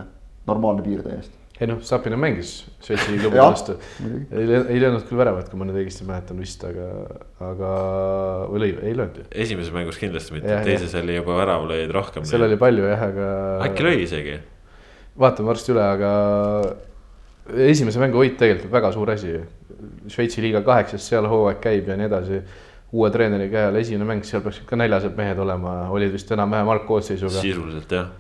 [0.48, 2.52] normaalne piir täiesti ei noh, Sapina mängis
[2.86, 3.78] Šveitsi klubi vastu.
[4.04, 6.90] ei, ei löönud küll väravat, kui ma nüüd õigesti mäletan vist, aga,
[7.48, 7.72] aga
[8.52, 9.26] või lõi, ei löönud ju.
[9.46, 12.28] esimeses mängus kindlasti mitte, teises oli juba värav lõid rohkem.
[12.30, 13.32] seal oli palju jah, aga.
[13.70, 14.38] äkki lõi isegi.
[15.18, 16.12] vaatame varsti üle, aga
[17.66, 19.34] esimese mängu võit tegelikult väga suur asi.
[20.12, 22.42] Šveitsi liiga kaheksas, seal hooaeg käib ja nii edasi.
[22.94, 26.70] uue treeneri käe all esimene mäng, seal peaksid ka näljased mehed olema, olid vist enam-vähem
[26.76, 27.42] algkoosseisuga.
[27.42, 28.14] sisuliselt jah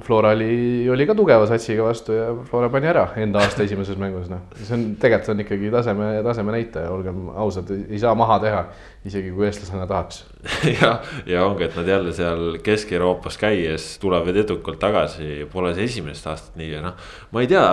[0.00, 4.30] Flora oli, oli ka tugeva satsiga vastu ja Flora pani ära enda aasta esimeses mängus,
[4.30, 4.44] noh.
[4.56, 8.62] see on, tegelikult on ikkagi taseme, taseme näitaja, olgem ausad, ei saa maha teha,
[9.08, 10.18] isegi kui eestlasena tahaks.
[10.80, 10.90] ja,
[11.28, 16.58] ja ongi, et nad jälle seal Kesk-Euroopas käies tulevad edukalt tagasi, pole see esimest aastat
[16.60, 16.98] nii ja noh.
[17.32, 17.64] ma ei tea,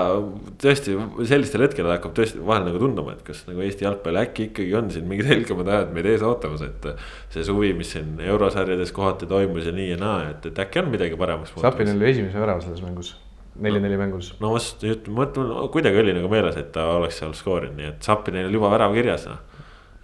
[0.64, 0.96] tõesti
[1.28, 4.92] sellistel hetkedel hakkab tõesti vahel nagu tunduma, et kas nagu Eesti jalgpall äkki ikkagi on
[4.94, 6.90] siin mingid helgemad ajad meid ees ootamas, et.
[7.34, 10.92] see suvi, mis siin eurosarjades kohati toimus ja nii ja naa, et, et äkki on
[10.96, 11.56] midagi paremaks.
[11.60, 13.18] Sapinil oli esimese värava selles mängus
[13.58, 14.36] neli-neli mängus.
[14.40, 18.48] no vast, mõtlen, kuidagi oli nagu meeles, et ta oleks seal skoorinud, nii et Sapinil
[18.48, 19.47] oli juba värav kirjas noh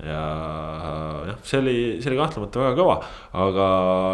[0.03, 0.23] ja
[1.29, 2.95] jah, see oli, see oli kahtlemata väga kõva,
[3.43, 3.67] aga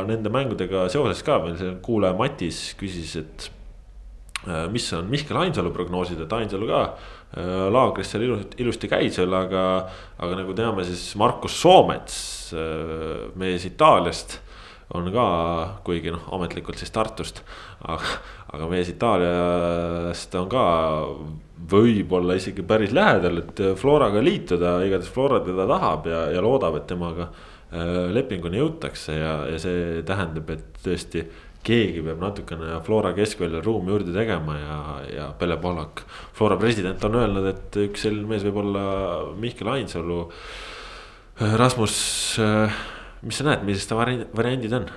[0.09, 3.47] nende mängudega seoses ka meil see kuulaja Matis küsis, et
[4.47, 9.17] äh, mis on Mihkel Ainsalu prognoosid, et Ainsalu ka äh, laagris seal ilusti, ilusti käis
[9.21, 9.63] veel, aga,
[10.21, 12.19] aga nagu teame, siis Markus Soomets,
[12.53, 14.39] äh, mees Itaaliast
[14.97, 15.25] on ka,
[15.85, 17.43] kuigi noh, ametlikult siis Tartust,
[17.85, 18.17] aga,
[18.53, 20.65] aga mees Itaaliast on ka
[21.69, 26.87] võib-olla isegi päris lähedal, et Floraga liituda, igatahes Flora teda tahab ja, ja loodab, et
[26.89, 31.25] temaga äh, lepinguni jõutakse ja, ja see tähendab, et tõesti
[31.65, 34.77] keegi peab natukene Flora keskväljal ruumi juurde tegema ja,
[35.11, 36.05] ja Pelle Pohlak,
[36.37, 38.85] Flora president on öelnud, et üks selline mees võib olla
[39.35, 40.21] Mihkel Ainsalu.
[41.59, 41.99] Rasmus
[42.43, 42.79] äh,
[43.25, 44.89] mis sa näed, millised variandid on?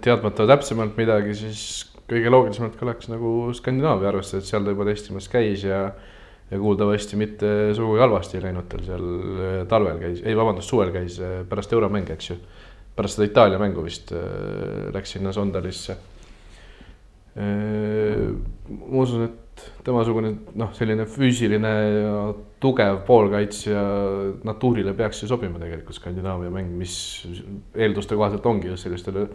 [0.00, 1.62] teadmata täpsemalt midagi, siis
[2.10, 5.84] kõige loogilisemalt kõlaks nagu Skandinaavia, arvestades, et seal ta juba testimas käis ja
[6.50, 10.90] ja kuuldavasti mitte sugugi halvasti ei läinud tal seal äh, talvel käis, ei vabandust, suvel
[10.94, 12.38] käis äh, pärast euromänge, eks ju.
[12.96, 15.98] pärast seda Itaalia mängu vist äh, läks sinna Sondalisse.
[17.40, 22.14] ma usun, et temasugune noh, selline füüsiline ja
[22.60, 23.84] tugev poolkaitsja
[24.44, 26.96] natuurile peaks ju sobima tegelikult Skandinaavia mäng, mis
[27.78, 29.28] eelduste kohaselt ongi just sellistele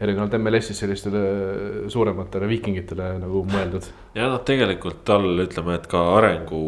[0.00, 1.20] erinevalt MLS-is sellistele
[1.92, 3.86] suurematele viikingitele nagu mõeldud.
[4.16, 6.62] ja noh, tegelikult tal ütleme, et ka arengu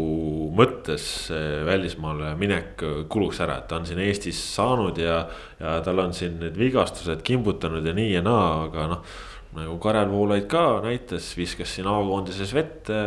[0.57, 1.29] mõttes
[1.67, 5.25] välismaale minek kuluks ära, et ta on siin Eestis saanud ja,
[5.61, 9.17] ja tal on siin need vigastused kimbutanud ja nii ja naa, aga noh
[9.57, 13.03] nagu Karel Voolaid ka näitas, viskas siin A-koondises vette.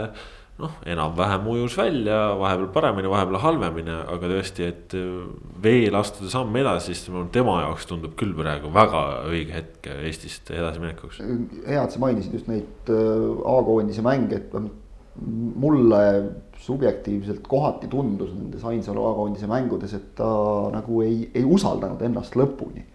[0.59, 4.95] Noh, enam-vähem ujus välja, vahepeal paremini, vahepeal halvemini, aga tõesti, et
[5.63, 11.23] veel astuda samm edasi, siis tema jaoks tundub küll praegu väga õige hetk Eestist edasiminekuks.
[11.23, 14.53] hea, et sa mainisid just neid äh, A-koondise mänge, et
[15.59, 16.03] mulle
[16.63, 20.29] subjektiivselt kohati tundus nendes Ainsalu A-koondise mängudes, et ta
[20.75, 22.85] nagu ei, ei usaldanud ennast lõpuni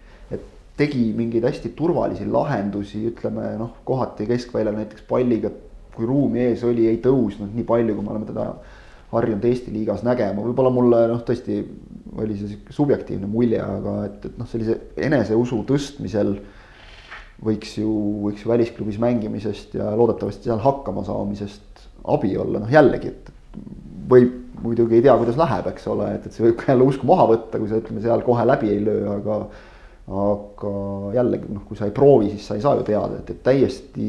[0.78, 5.52] tegi mingeid hästi turvalisi lahendusi, ütleme noh, kohati keskväljal näiteks palliga,
[5.96, 8.48] kui ruumi ees oli, ei tõusnud nii palju, kui me oleme teda
[9.14, 11.60] harjunud Eesti liigas nägema, võib-olla mulle noh, tõesti
[12.18, 16.36] oli see sihuke subjektiivne mulje, aga et, et noh, sellise eneseusu tõstmisel
[17.44, 17.90] võiks ju,
[18.28, 23.30] võiks ju välisklubis mängimisest ja loodetavasti seal hakkama saamisest abi olla, noh jällegi, et
[24.10, 27.08] võib muidugi ei tea, kuidas läheb, eks ole, et, et see võib ka jälle usku
[27.08, 29.44] maha võtta, kui sa ütleme seal kohe läbi ei löö, aga
[30.04, 30.70] aga
[31.14, 34.08] jällegi noh, kui sa ei proovi, siis sa ei saa ju teada, et, et täiesti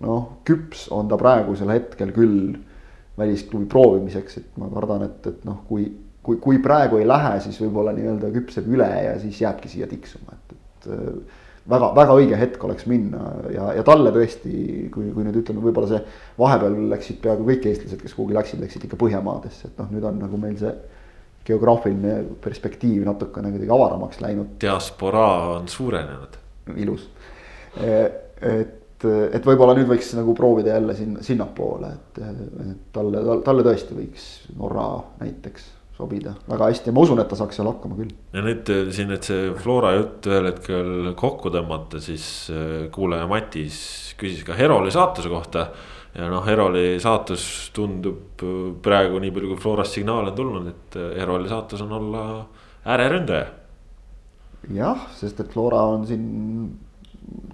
[0.00, 2.54] noh, küps on ta praegusel hetkel küll
[3.18, 5.84] välisklubi proovimiseks, et ma kardan, et, et noh, kui,
[6.24, 10.38] kui, kui praegu ei lähe, siis võib-olla nii-öelda küpseb üle ja siis jääbki siia tiksuma,
[10.38, 10.90] et, et
[11.68, 13.20] väga, väga õige hetk oleks minna
[13.52, 16.00] ja, ja talle tõesti, kui, kui nüüd ütleme, võib-olla see
[16.40, 20.20] vahepeal läksid peaaegu kõik eestlased, kes kuhugi läksid, läksid ikka Põhjamaadesse, et noh, nüüd on
[20.22, 20.74] nagu meil see
[21.46, 24.54] geograafiline perspektiiv natukene kuidagi avaramaks läinud.
[24.62, 26.38] diasporaa on suurenenud.
[26.78, 27.08] ilus,
[27.82, 27.96] e,
[28.40, 33.96] et, et võib-olla nüüd võiks nagu proovida jälle sinna, sinnapoole, et, et talle, talle tõesti
[33.98, 34.26] võiks
[34.58, 34.88] Norra
[35.20, 38.12] näiteks sobida väga hästi ja ma usun, et ta saaks seal hakkama küll.
[38.34, 43.28] ja nüüd äh, siin, et see Flora jutt ühel hetkel kokku tõmmata, siis äh, kuulaja
[43.30, 43.80] Matis
[44.20, 45.66] küsis ka Heroli saatuse kohta.
[46.16, 47.44] ja noh, Heroli saatus
[47.76, 52.24] tundub äh, praegu nii palju, kui Florast signaale on tulnud, et Heroli saatus on olla
[52.84, 53.46] ääreründaja.
[54.72, 56.24] jah, sest et Flora on siin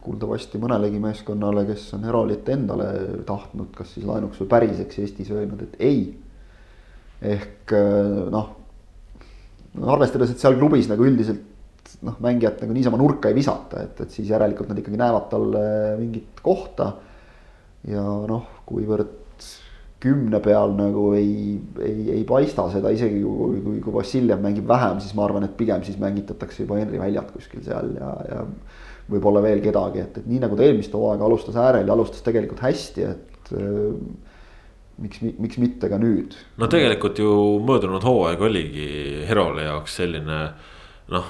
[0.02, 2.88] kuuldavasti mõnelegi meeskonnale, kes on Herolit endale
[3.28, 6.00] tahtnud, kas siis laenuks või päriseks Eestis öelnud, et ei
[7.18, 8.54] ehk äh, noh,
[9.94, 11.44] arvestades, et seal klubis nagu üldiselt
[12.06, 15.62] noh, mängijat nagu niisama nurka ei visata, et, et siis järelikult nad ikkagi näevad talle
[16.00, 16.92] mingit kohta.
[17.88, 19.16] ja noh, kuivõrd
[20.02, 25.00] kümne peal nagu ei, ei, ei paista seda isegi kui, kui, kui Vassiljev mängib vähem,
[25.02, 28.44] siis ma arvan, et pigem siis mängitatakse juba Henri väljalt kuskil seal ja, ja
[29.08, 32.62] võib-olla veel kedagi, et, et nii nagu ta eelmist hooaega alustas äärel ja alustas tegelikult
[32.64, 33.92] hästi, et äh,
[35.04, 36.36] miks, miks mitte ka nüüd?
[36.60, 37.30] no tegelikult ju
[37.64, 38.88] möödunud hooaeg oligi
[39.28, 40.42] Herole jaoks selline
[41.08, 41.28] noh,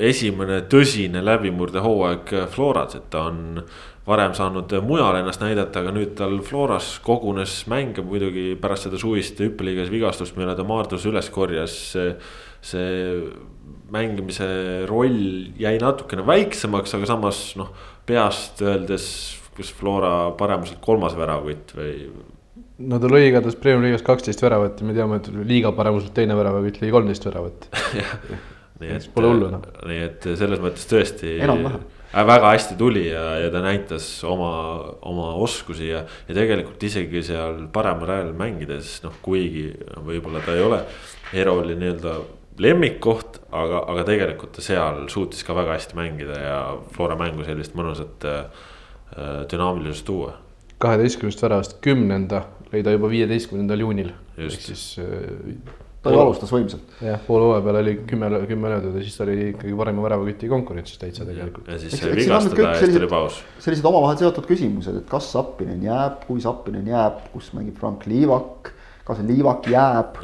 [0.00, 3.60] esimene tõsine läbimurdehooaeg Floras, et ta on
[4.08, 9.40] varem saanud mujal ennast näidata, aga nüüd tal Floras kogunes mänge muidugi pärast seda suvist
[9.44, 11.76] hüppeliigas vigastust, mille ta Maardus üles korjas.
[12.64, 13.20] See
[13.92, 14.48] mängimise
[14.88, 17.70] roll jäi natukene väiksemaks, aga samas noh,
[18.08, 19.06] peast öeldes,
[19.56, 21.94] kus Flora paremuselt kolmas väravõtt või?
[22.78, 26.36] No ta lõi igatahes Premiumi liigas kaksteist väravat ja me teame, et liiga paremuselt teine
[26.38, 27.68] väravakütt lõi kolmteist väravat.
[28.78, 29.62] Nii et, pole hullu noh.
[29.90, 34.52] nii et selles mõttes tõesti enam-vähem äh, väga hästi tuli ja, ja ta näitas oma,
[35.02, 39.72] oma oskusi ja, ja tegelikult isegi seal paremal rajal mängides, noh, kuigi
[40.06, 40.78] võib-olla ta ei ole
[41.34, 42.14] Eroli nii-öelda
[42.62, 46.60] lemmikkoht, aga, aga tegelikult ta seal suutis ka väga hästi mängida ja
[46.94, 48.68] Flora mängu sellist mõnusat äh,
[49.50, 50.36] dünaamilisust tuua.
[50.78, 54.14] kaheteistkümnest väravast kümnenda lõi ta juba viieteistkümnendal juunil.
[54.38, 54.84] ehk siis.
[55.02, 56.96] Äh, ta ju alustas võimsalt.
[57.02, 60.50] jah, poole hooaja peal oli kümme, kümme löödud ja siis ta oli ikkagi parema väravaküti
[60.50, 61.68] konkurentsis täitsa tegelikult.
[61.68, 63.42] ja siis sai vigastada ja siis tuli paus.
[63.64, 68.72] sellised omavahel seotud küsimused, et kas Sappinen jääb, kui Sappinen jääb, kus mängib Frank Liivak
[69.08, 70.18] ka see Liivak jääb,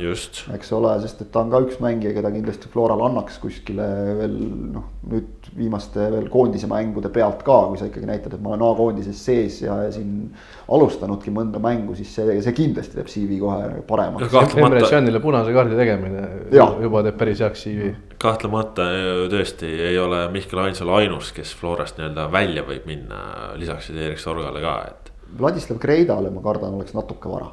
[0.52, 3.86] eks ole, sest et ta on ka üks mängija, keda kindlasti Floral annaks kuskile
[4.18, 4.34] veel
[4.74, 8.66] noh, nüüd viimaste veel koondise mängude pealt ka, kui sa ikkagi näitad, et ma olen
[8.66, 10.28] A-koondises sees ja, ja siin
[10.76, 14.36] alustanudki mõnda mängu, siis see, see kindlasti teeb CV kohe paremaks.
[14.60, 16.68] Emre Canile punase kaardi tegemine ja.
[16.84, 17.90] juba teeb päris heaks CV.
[18.20, 18.90] kahtlemata
[19.32, 23.24] tõesti ei ole Mihkel Ainsalu ainus, kes Florast nii-öelda välja võib minna,
[23.56, 25.12] lisaks siis Erik Sorgale ka, et.
[25.40, 27.48] Vladislav Kreidale ma kardan, oleks natuke vara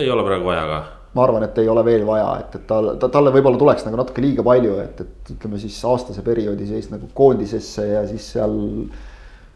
[0.00, 0.82] ei ole praegu vaja ka.
[1.14, 4.00] ma arvan, et ei ole veel vaja, et, et tal ta,, talle võib-olla tuleks nagu
[4.00, 8.56] natuke liiga palju, et, et ütleme siis aastase perioodi sees nagu koondisesse ja siis seal.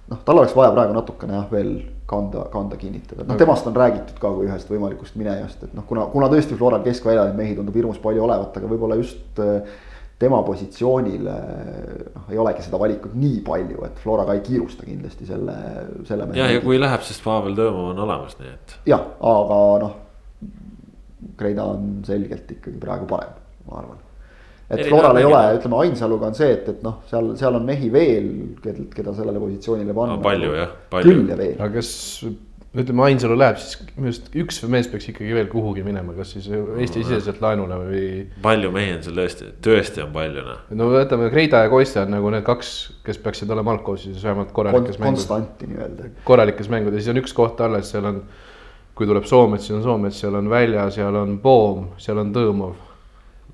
[0.09, 1.75] noh, tal oleks vaja praegu natukene jah, veel
[2.09, 6.07] kanda, kanda kinnitada, noh temast on räägitud ka kui ühest võimalikust minejast, et noh, kuna,
[6.15, 9.61] kuna tõesti Floral keskväljal mehi tundub hirmus palju olevat, aga võib-olla just äh,
[10.19, 11.35] tema positsioonile
[12.15, 15.55] noh, ei olegi seda valikut nii palju, et Flora ka ei kiirusta kindlasti selle,
[16.09, 16.27] selle.
[16.39, 18.77] jah, ja kui läheb, siis Pavel Tõõmov on olemas, nii et.
[18.91, 19.97] jah, aga noh
[21.39, 23.35] Kreida on selgelt ikkagi praegu parem,
[23.69, 24.03] ma arvan.
[24.71, 27.89] et Floral ei ole, ütleme Ainsaluga on see, et, et noh, seal, seal on mehi
[27.93, 28.29] veel,
[28.63, 30.25] keda sellele positsioonile panna no,.
[30.25, 31.15] palju jah, palju.
[31.15, 31.57] küll ja veel.
[31.59, 31.95] aga kas
[32.77, 36.49] ütleme, Ainsalu läheb, siis minu arust üks mees peaks ikkagi veel kuhugi minema, kas siis
[36.53, 38.03] Eesti-siseselt laenule või?
[38.45, 40.61] palju mehi on seal tõesti, tõesti on palju noh.
[40.77, 42.75] no võtame Kreida ja Kostja on nagu need kaks,
[43.07, 45.09] kes peaksid olema algkoosseisus vähemalt korralikes Kon.
[45.11, 46.13] konstanti nii-öelda.
[46.29, 48.21] korralikes mängudes, siis on üks koht alles, seal on
[48.99, 52.75] kui tuleb Soomets, siis on Soomets, seal on Välja, seal on Poom, seal on Tõõmov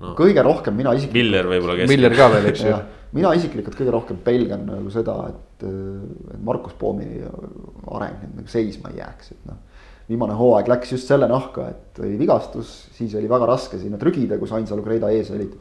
[0.01, 0.13] no..
[0.17, 1.19] kõige rohkem mina isiklikult.
[1.19, 1.93] Miller võib-olla keskmine.
[1.93, 2.79] Miller ka veel, eks ju.
[3.19, 9.03] mina isiklikult kõige rohkem pelgan nagu seda, et, et Markus Poomi areng nagu seisma ei
[9.03, 9.61] jääks, et noh.
[10.09, 14.39] viimane hooaeg läks just selle nahka, et oli vigastus, siis oli väga raske sinna trügida,
[14.41, 15.53] kus Ainsalu, Kreida ees olid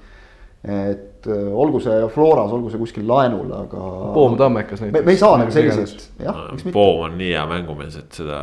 [0.64, 3.88] et äh, olgu see Floras, olgu see kuskil laenul, aga.
[4.14, 5.04] Poom Tammekas näiteks.
[5.04, 6.74] me, ei saa nagu selliseid, jah, miks mitte.
[6.76, 8.40] Poom on nii hea mängumees, et seda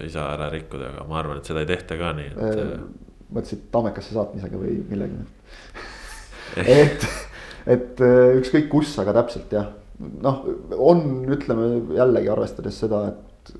[0.00, 2.62] ei saa ära rikkuda, aga ma arvan, et seda ei tehta ka nii, et.
[2.64, 5.28] Äh, mõtlesid Tammekasse saatmisega või millegagi
[6.82, 7.06] et,
[7.70, 9.70] et äh, ükskõik kus, aga täpselt jah,
[10.24, 10.42] noh,
[10.74, 13.54] on, ütleme jällegi arvestades seda, et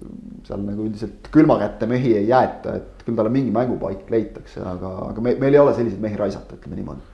[0.49, 4.97] seal nagu üldiselt külma kätte mehi ei jäeta, et küll talle mingi mängupaik leitakse, aga,
[5.13, 7.10] aga me, meil ei ole selliseid mehi raisata, ütleme niimoodi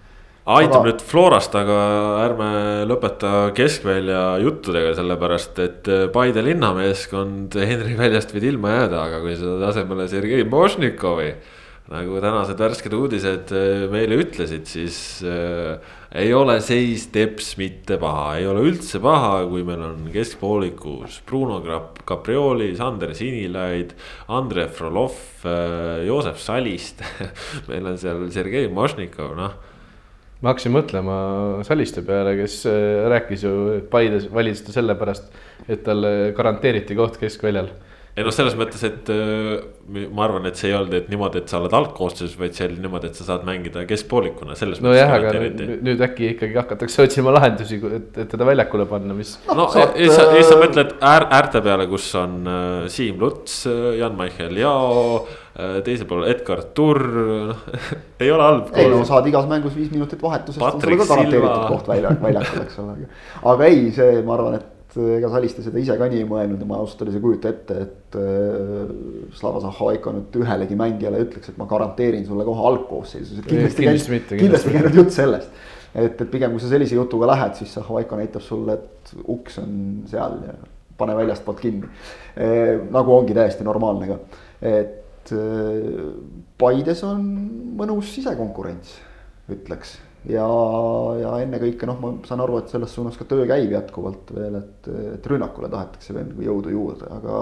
[0.46, 0.86] aitab aga...
[0.86, 1.80] nüüd Florast, aga
[2.22, 2.48] ärme
[2.86, 9.36] lõpeta keskvälja juttudega, sellepärast et äh, Paide linnameeskond Henri väljast võid ilma jääda, aga kui
[9.40, 11.30] sa asemele Sergei Bošnikovi
[11.90, 15.82] nagu tänased värsked uudised äh, meile ütlesid, siis äh,
[16.14, 21.58] ei ole seis teps mitte paha, ei ole üldse paha, kui meil on keskpoolikus Bruno
[22.06, 23.94] Caprioli, Sander Sinilaid,
[24.30, 27.06] Andrei Frolov äh,, Joosep Saliste
[27.70, 29.65] meil on seal Sergei Mošnikov, noh
[30.46, 31.14] ma hakkasin mõtlema
[31.66, 33.52] Saliste peale, kes äh, rääkis ju,
[33.90, 35.26] Paides valis ta sellepärast,
[35.66, 37.72] et talle garanteeriti koht keskväljal
[38.16, 41.50] ei noh, selles mõttes, et äh, ma arvan, et see ei olnud, et niimoodi, et
[41.52, 45.02] sa oled algkoosseisus, vaid see oli niimoodi, et sa saad mängida keskpoolikuna, selles no mõttes.
[45.04, 49.34] nojah, aga nüüd äkki ikkagi hakatakse otsima lahendusi, et, et teda väljakule panna, mis.
[49.50, 53.58] no saad, ja sa, ja sa mõtled äär, äärte peale, kus on äh, Siim Luts,
[53.68, 54.94] äh, Jan-Michael Jao
[55.52, 55.82] äh,.
[55.84, 57.04] teisel pool Edgar Turr,
[57.50, 57.66] noh
[58.22, 58.70] ei ole halb.
[58.80, 62.96] ei no saad igas mängus viis minutit vahetusest, ka garanteeritud koht välja, väljakul, eks ole.
[63.52, 66.62] aga ei, see, ma arvan, et et ega Saliste seda ise ka nii ei mõelnud
[66.62, 68.92] ja ma ausalt öeldes ei kujuta ette, et äh,
[69.36, 74.74] Slava Zahhovaiko nüüd ühelegi mängijale ütleks, et ma garanteerin sulle kohe algkoosseisus, kindlasti, kindlasti, kindlasti,
[74.76, 75.64] käinud jutt sellest.
[75.94, 79.76] et, et pigem kui sa sellise jutuga lähed, siis Zahhovaiko näitab sulle, et uks on
[80.10, 80.56] seal ja
[80.96, 81.88] pane väljastpoolt kinni
[82.36, 82.46] e,.
[82.92, 84.20] nagu ongi täiesti normaalne ka,
[84.64, 85.02] et
[86.56, 87.22] Paides on
[87.76, 88.92] mõnus sisekonkurents,
[89.50, 89.96] ütleks
[90.30, 90.48] ja,
[91.20, 94.92] ja ennekõike noh, ma saan aru, et selles suunas ka töö käib jätkuvalt veel, et,
[95.16, 97.40] et rünnakule tahetakse veel nagu jõudu juurde, aga.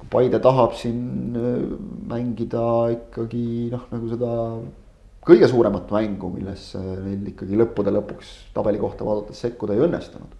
[0.00, 1.62] kui Paide tahab siin äh,
[2.10, 4.32] mängida ikkagi noh, nagu seda
[5.26, 10.36] kõige suuremat mängu, millesse neil ikkagi lõppude lõpuks tabeli kohta vaadates sekkuda ei õnnestunud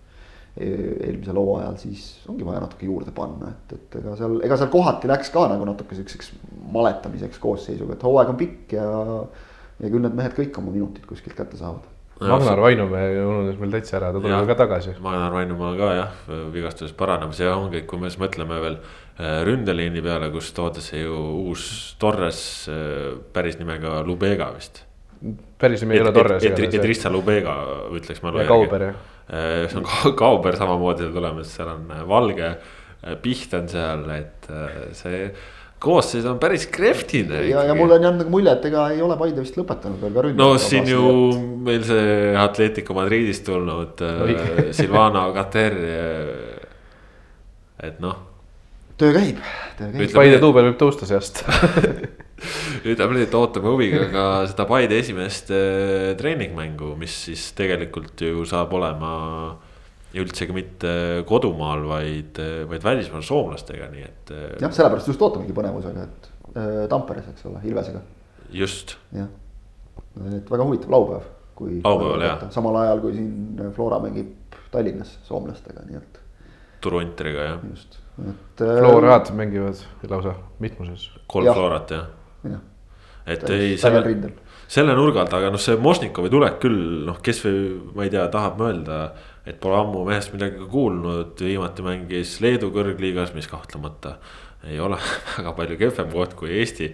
[0.54, 0.68] e,
[1.08, 5.10] eelmisel hooajal, siis ongi vaja natuke juurde panna, et, et ega seal, ega seal kohati
[5.10, 6.30] läks ka nagu natuke siukseks
[6.76, 8.86] maletamiseks koosseisuga, et hooaeg on pikk ja
[9.82, 11.84] ja küll need mehed kõik oma minutid kuskilt kätte saavad.
[12.16, 14.94] Magnar Vainumäe ununes meil täitsa ära, ta tuleb ka tagasi.
[15.04, 16.14] Magnar Vainumaa ka jah,
[16.54, 21.18] vigastusest paranemas ja ongi, kui me siis mõtleme veel äh, ründeliini peale, kus toodesse ju
[21.42, 21.66] uus
[22.00, 22.40] Torres
[22.72, 24.86] äh, päris nimega Lubega vist.
[25.60, 26.44] päris nimi ei ole Torres.
[26.44, 27.58] et, et, et Rissa Lubega
[27.98, 28.54] ütleks mälu järgi.
[28.54, 29.04] Kauber jah.
[29.28, 32.54] Äh, see on Kauber samamoodi seal tulemas, seal on valge
[33.22, 34.48] piht on seal, et
[34.96, 35.26] see
[35.82, 37.42] koosseis on päris krehvtine.
[37.48, 40.14] ja, ja mulle on jäänud nagu mulje, et ega ei ole Paide vist lõpetanud veel
[40.14, 40.40] ka rünnak.
[40.40, 41.02] no siin ju
[41.32, 41.42] et...
[41.68, 44.46] meil see Atletico Madridist tulnud äh,
[44.76, 45.76] Silvana Kater.
[47.82, 48.16] et noh.
[48.96, 49.42] töö käib,
[49.78, 50.14] töö käib.
[50.16, 51.44] Paide duubel võib tõusta seast
[52.90, 58.48] ütleme nii, et ootame huviga ka seda Paide esimest äh, treeningmängu, mis siis tegelikult ju
[58.48, 59.12] saab olema
[60.16, 60.92] ja üldsegi mitte
[61.28, 62.38] kodumaal, vaid,
[62.70, 64.32] vaid välismaal soomlastega, nii et.
[64.32, 68.00] Äh, jah, sellepärast just ootamegi põnevusega, et äh, Tamperes, eks ole, Ilvesega.
[68.56, 68.96] just.
[69.16, 69.28] jah,
[70.32, 71.80] et väga huvitav laupäev, kui.
[71.84, 72.46] laupäeval jah.
[72.54, 76.22] samal ajal kui siin Flora mängib Tallinnas soomlastega, nii et.
[76.84, 77.68] Turu Interiga jah.
[77.70, 78.80] just, et äh,.
[78.80, 81.10] Florad mängivad lausa mitmuses.
[81.26, 81.56] kolm ja.
[81.56, 82.08] Florat jah
[82.48, 82.60] ja..
[83.26, 84.02] et ei, selle,
[84.70, 87.58] selle nurga alt, aga noh, see Mošnikovi tulek küll, noh, kes või
[87.96, 89.00] ma ei tea, tahab mõelda
[89.46, 94.16] et pole ammu mehest midagi ka kuulnud, viimati mängis Leedu kõrgliigas, mis kahtlemata
[94.66, 94.98] ei ole
[95.36, 96.90] väga palju kehvem koht kui Eesti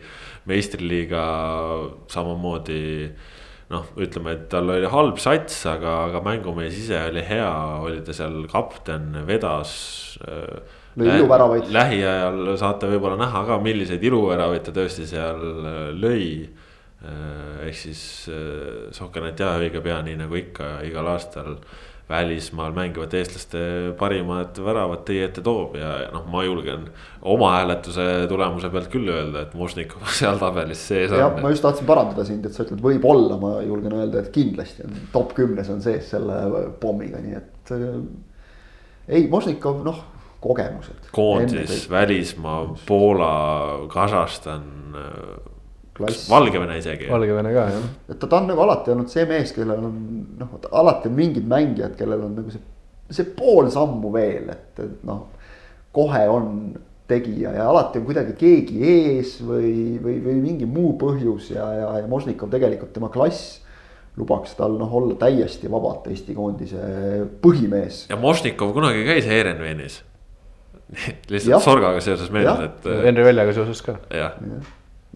[0.50, 1.22] meistriliiga
[2.12, 2.82] samamoodi.
[3.72, 8.12] noh, ütleme, et tal oli halb sats, aga, aga mängumees ise oli hea, oli ta
[8.12, 9.70] seal kapten, vedas
[10.26, 10.59] äh,
[11.00, 11.70] lõi iluväravaid.
[11.72, 16.26] lähiajal saate võib-olla näha ka, milliseid iluväravaid ta tõesti seal äh, lõi.
[17.00, 18.03] Äh, ehk siis
[18.92, 21.57] Sohkanet jah, õige pea, nii nagu ikka igal aastal
[22.12, 23.62] välismaal mängivate eestlaste
[23.98, 26.86] parimad väravad teie ette toob ja, noh, ma julgen
[27.34, 31.40] oma hääletuse tulemuse pealt küll öelda, et Mošnikov seal tabelis sees on.
[31.42, 34.98] ma just tahtsin parandada sind, et sa ütled võib-olla, ma julgen öelda, et kindlasti on
[35.14, 37.94] top kümnes on sees selle pommiga, nii et äh,.
[39.08, 40.04] ei, Mošnikov noh,
[40.42, 41.08] kogemused.
[41.14, 43.32] koondis, välismaa, Poola,
[43.92, 45.51] Kasahstan äh,
[46.03, 46.28] klass.
[46.30, 47.09] Valgevene isegi.
[47.11, 47.88] Valgevene ka jah.
[48.09, 49.98] et ta, ta on nagu alati olnud see mees, kellel on
[50.40, 52.62] noh, alati on mingid mängijad, kellel on nagu see,
[53.12, 55.28] see pool sammu veel, et, et noh.
[55.92, 56.48] kohe on
[57.12, 61.90] tegija ja alati on kuidagi keegi ees või, või, või mingi muu põhjus ja, ja,
[62.03, 63.59] ja Možnikov tegelikult tema klass
[64.16, 66.82] lubaks tal noh, olla täiesti vabalt Eesti koondise
[67.42, 68.07] põhimees.
[68.12, 70.03] ja Možnikov kunagi käis Ehrenvenis
[71.32, 71.61] lihtsalt ja.
[71.64, 72.88] Sorgaga seoses meeles, et.
[73.07, 73.98] Henri Väljaga seoses ka.
[74.12, 74.62] jah ja ja,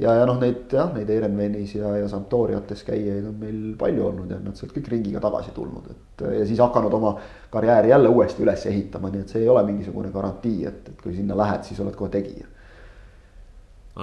[0.01, 4.41] ja noh, neid jah, neid Ehrenvenis ja, ja Sampdoriates käijaid on meil palju olnud ja
[4.43, 7.15] nad sealt kõik ringiga tagasi tulnud, et ja siis hakanud oma
[7.53, 11.17] karjääri jälle uuesti üles ehitama, nii et see ei ole mingisugune garantii, et, et kui
[11.17, 12.45] sinna lähed, siis oled kohe tegija.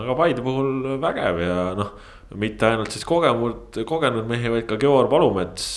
[0.01, 1.93] aga Paide puhul vägev ja noh,
[2.41, 5.67] mitte ainult siis kogenud, kogenud mehi, vaid ka Georg Palumets,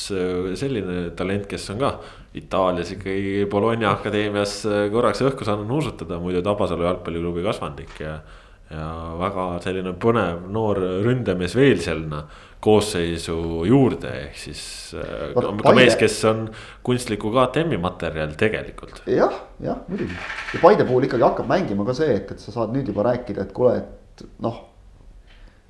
[0.56, 1.92] selline talent, kes on ka
[2.36, 4.62] Itaalias ikkagi Bologna akadeemias
[4.92, 8.16] korraks õhku saanud nuusutada, muidu Tabasalu jalgpalliklubi kasvandik ja
[8.70, 8.88] ja
[9.20, 12.24] väga selline põnev noor ründamees veel sinna
[12.66, 14.62] koosseisu juurde, ehk siis
[14.98, 16.46] äh, Vaat ka Paide- mees, kes on
[16.86, 19.02] kunstliku KTM-i materjal tegelikult.
[19.06, 20.16] jah, jah, muidugi.
[20.54, 23.46] ja Paide puhul ikkagi hakkab mängima ka see, et, et sa saad nüüd juba rääkida,
[23.46, 24.58] et kuule, et noh.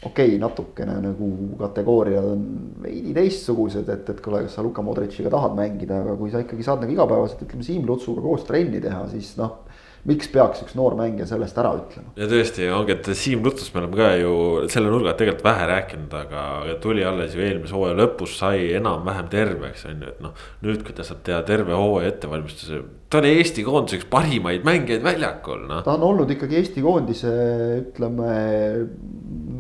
[0.07, 1.31] okei okay,, natukene nagu
[1.61, 2.47] kategooriad on
[2.85, 6.65] veidi teistsugused, et, et kuule, kas sa Luka Modritšiga tahad mängida, aga kui sa ikkagi
[6.65, 9.66] saad nagu igapäevaselt, ütleme Siim Lutsuga koos trenni teha, siis noh.
[10.07, 12.13] Miks peaks üks noor mängija sellest ära ütlema?
[12.19, 14.33] ja tõesti, ongi, et Siim Lutust me oleme ka ju
[14.73, 19.31] selle nurga alt tegelikult vähe rääkinud, aga tuli alles ju eelmise hooaja lõpus, sai enam-vähem
[19.33, 20.47] terveks, on ju, et noh.
[20.67, 22.81] nüüd, kui ta saab teha terve hooaja ettevalmistuse,
[23.11, 25.85] ta oli Eesti koondise üks parimaid mängijaid väljakul, noh.
[25.87, 27.37] ta on olnud ikkagi Eesti koondise,
[27.83, 28.33] ütleme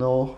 [0.00, 0.34] noh.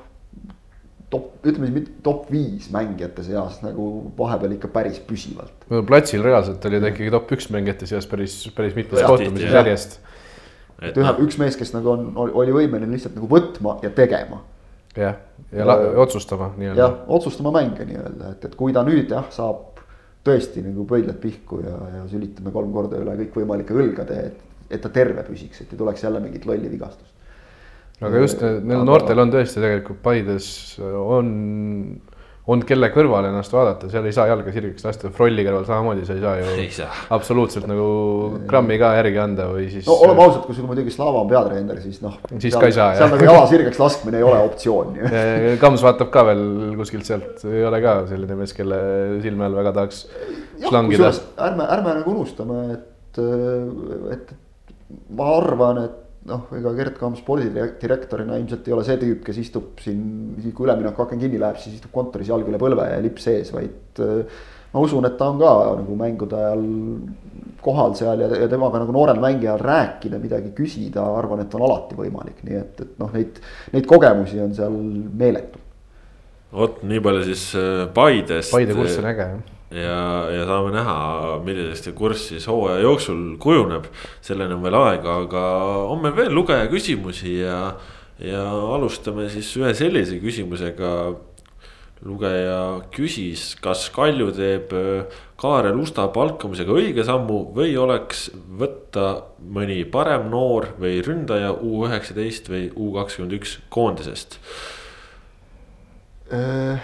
[1.11, 3.89] Top, ütleme siis top viis mängijate seas nagu
[4.19, 5.55] vahepeal ikka päris püsivalt.
[5.71, 9.99] no platsil reaalselt oli ta ikkagi top üks mängijate seas päris, päris mitmes kohtumises järjest.
[10.83, 14.43] et ühe, üks mees, kes nagu on, oli võimeline lihtsalt nagu võtma ja tegema.
[14.97, 15.17] jah,
[15.53, 16.83] ja la, otsustama nii-öelda.
[16.83, 19.81] jah, otsustama mänge nii-öelda, et, et kui ta nüüd jah, saab
[20.29, 24.91] tõesti nagu pöidlad pihku ja, ja sülitame kolm korda üle kõikvõimalike õlgade, et, et ta
[24.93, 27.15] terve püsiks, et ei tuleks jälle mingit lolli vigastust.
[28.05, 30.47] Aga just Aga- neil noortel on tõesti tegelikult Paides
[30.79, 31.29] on,
[32.49, 36.15] on kelle kõrval ennast vaadata, seal ei saa jalga sirgeks lasta, Frolli kõrval samamoodi sa
[36.15, 36.89] ei saa ju ei saa.
[37.17, 37.89] absoluutselt nagu
[38.49, 39.85] grammi ka järgi anda või siis.
[39.91, 42.17] no oleme ausad, kui sul muidugi Slava on peatreener, siis noh.
[42.39, 43.15] Siis ka ei saa, seal jah.
[43.17, 44.99] nagu jala sirgeks laskmine ei ole optsioon
[45.65, 46.45] Kams vaatab ka veel
[46.79, 48.83] kuskilt sealt, ei ole ka selline mees, kelle
[49.25, 50.05] silme all väga tahaks
[50.69, 51.11] slangida.
[51.51, 53.25] ärme, ärme nagu unustame, et,
[54.15, 54.37] et
[55.19, 59.83] ma arvan, et noh, ega Gerd Kamm spordidirektorina ilmselt ei ole see tüüp, kes istub
[59.83, 60.03] siin,
[60.51, 64.03] kui ülemineku aken kinni läheb, siis istub kontoris jalg üle põlve ja lipp sees, vaid
[64.05, 64.41] äh,
[64.73, 66.65] ma usun, et ta on ka nagu mängude ajal
[67.65, 71.99] kohal seal ja, ja temaga nagu noorel mängijal rääkida, midagi küsida, arvan, et on alati
[71.99, 73.41] võimalik, nii et, et noh, neid,
[73.75, 74.77] neid kogemusi on seal
[75.23, 75.63] meeletu.
[76.53, 78.53] vot nii palju siis äh, Paidest.
[78.55, 79.58] Paide kurss on äge jah.
[79.71, 80.01] Ja,
[80.33, 80.97] ja saame näha,
[81.45, 83.89] milliseks see kurss siis hooaja jooksul kujuneb.
[84.25, 85.45] selleni on veel aega, aga
[85.93, 87.59] on meil veel lugeja küsimusi ja,
[88.23, 88.45] ja
[88.75, 90.93] alustame siis ühe sellise küsimusega.
[92.07, 98.29] lugeja küsis, kas Kalju teeb äh, Kaarel Usta palkamisega õige sammu või oleks
[98.61, 99.09] võtta
[99.43, 104.39] mõni parem noor või ründaja U üheksateist või U kakskümmend üks koondisest
[106.31, 106.77] Äh,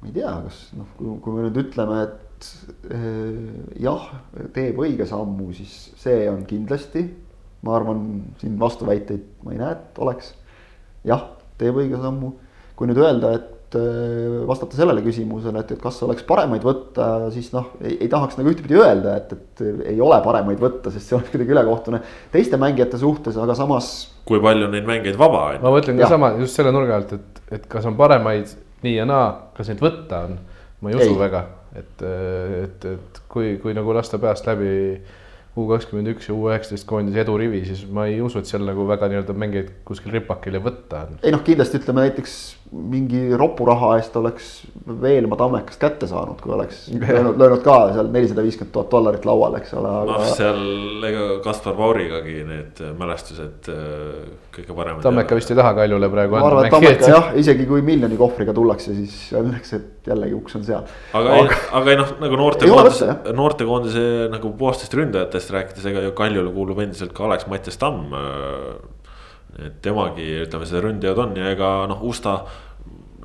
[0.00, 2.50] ma ei tea, kas noh, kui, kui me nüüd ütleme, et
[2.96, 4.10] äh, jah,
[4.56, 7.08] teeb õige sammu, siis see on kindlasti.
[7.60, 8.04] ma arvan,
[8.40, 10.34] siin vastuväiteid ma ei näe, et oleks.
[11.04, 11.26] jah,
[11.60, 12.32] teeb õige sammu.
[12.78, 17.52] kui nüüd öelda, et äh, vastata sellele küsimusele, et, et kas oleks paremaid võtta, siis
[17.52, 21.34] noh, ei, tahaks nagu ühtepidi öelda, et, et ei ole paremaid võtta, sest see oleks
[21.34, 22.00] kuidagi ülekohtune
[22.32, 23.92] teiste mängijate suhtes, aga samas
[24.30, 25.60] kui palju neid mängijaid vaba on.
[25.60, 29.06] ma mõtlen ka sama just selle nurga alt, et, et kas on paremaid nii ja
[29.08, 30.36] naa, kas neid võtta on,
[30.80, 31.18] ma ei usu Ei.
[31.20, 31.42] väga,
[31.76, 32.04] et,
[32.64, 34.70] et, et kui, kui nagu lasta peast läbi
[35.58, 38.84] U kakskümmend üks ja U üheksateist koondise edurivi, siis ma ei usu, et seal nagu
[38.86, 41.18] väga nii-öelda mängijaid kuskil ripakil võtta on.
[41.26, 42.36] ei noh, kindlasti ütleme näiteks
[42.70, 44.50] mingi ropu raha eest oleks
[45.02, 49.58] Veelma Tammekast kätte saanud, kui oleks löönud, löönud ka seal nelisada viiskümmend tuhat dollarit lauale,
[49.58, 50.28] eks ole, noh, aga.
[50.38, 55.02] seal ega Kaspar Paurigagi need mälestused äh, kõige paremad.
[55.02, 58.54] Tammeka vist ei taha Kaljule praegu ma arvan, et Tammeka jah, isegi kui miljoni kohvriga
[58.54, 60.86] tullakse, siis õnneks, et jällegi uks on seal.
[61.10, 63.10] aga, aga, aga ei noh, nagu noortekoondise,
[63.40, 68.14] noortekoondise nagu puhastest ründajatest rääkides, ega ju Kaljule kuulub endiselt ka Alex Mattias Tamm.
[69.58, 72.40] Et temagi, ütleme, seda ründajad on ja ega noh, Usta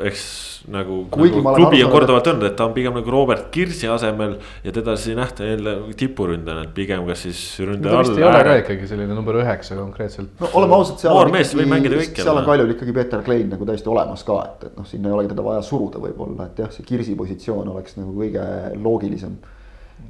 [0.04, 0.24] eks
[0.72, 4.34] nagu, nagu klubi on korduvalt öelnud, et ta on pigem nagu Robert Kirsi asemel
[4.66, 8.26] ja teda siis ei nähta jälle tipuründajana, et pigem kas siis ta ründaja vist ei
[8.28, 10.34] ole ka ikkagi selline number üheksa konkreetselt.
[10.42, 12.48] no oleme ausad, seal Noor on mees võib mängida kõikjal, seal on.
[12.50, 15.48] Kaljul ikkagi Peeter Klein nagu täiesti olemas ka, et, et noh, sinna ei olegi teda
[15.48, 18.46] vaja suruda võib-olla, et jah, see Kirsi positsioon oleks nagu kõige
[18.76, 19.40] loogilisem.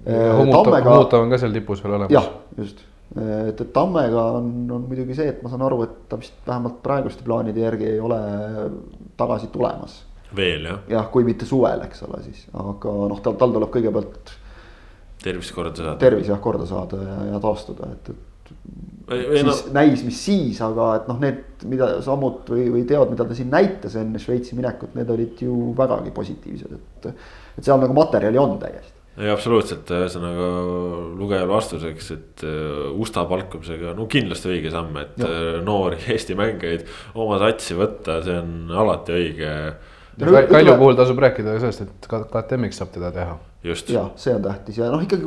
[0.05, 2.13] Humutav, Humutav on ka seal tipus veel olemas.
[2.15, 2.81] jah, just,
[3.13, 6.81] et, et Tammega on, on muidugi see, et ma saan aru, et ta vist vähemalt
[6.83, 8.19] praeguste plaanide järgi ei ole
[9.17, 10.01] tagasi tulemas.
[10.35, 14.33] veel jah, jah, kui mitte suvel, eks ole siis, aga noh, tal, tal tuleb kõigepealt
[15.25, 15.99] tervist korda saada.
[16.01, 18.35] tervis jah korda saada ja, ja taastuda, et, et
[19.07, 19.55] siis no.
[19.77, 23.51] näis, mis siis, aga et noh, need, mida sammud või, või teod, mida ta siin
[23.53, 27.09] näitas enne Šveitsi minekut, need olid ju vägagi positiivsed, et.
[27.55, 28.94] et seal nagu materjali on täiesti.
[29.15, 30.47] Ei absoluutselt, ühesõnaga
[31.15, 35.29] lugejale vastuseks, et äh, Usta palkamisega no kindlasti õige samm, et Jah.
[35.31, 39.51] äh, noori Eesti mängijaid oma satsi võtta, see on alati õige.
[40.19, 43.39] No Kalju puhul tasub rääkida sellest, et KTM-iks saab teda teha.
[43.65, 45.25] just, ja see on tähtis ja noh, ikkagi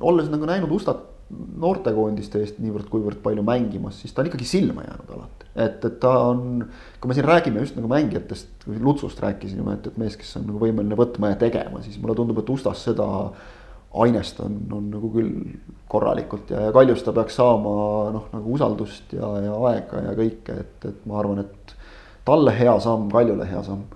[0.00, 5.10] olles nagu näinud Ustat noortekoondiste eest niivõrd-kuivõrd palju mängimas, siis ta on ikkagi silma jäänud
[5.16, 5.48] alati.
[5.54, 6.62] et, et ta on,
[7.00, 10.62] kui me siin räägime just nagu mängijatest, Lutsust rääkisime, et, et mees, kes on nagu
[10.62, 13.08] võimeline võtma ja tegema, siis mulle tundub, et Ustas seda
[13.96, 15.34] ainest on, on nagu küll
[15.90, 17.74] korralikult ja, ja Kaljus ta peaks saama
[18.14, 21.76] noh, nagu usaldust ja, ja aega ja kõike, et, et ma arvan, et
[22.26, 23.95] talle hea samm, Kaljule hea samm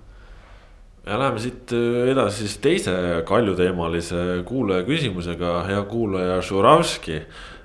[1.07, 2.93] ja läheme siit äh, edasi siis teise
[3.29, 7.23] Kalju-teemalise kuulaja küsimusega, hea kuulaja Žuravski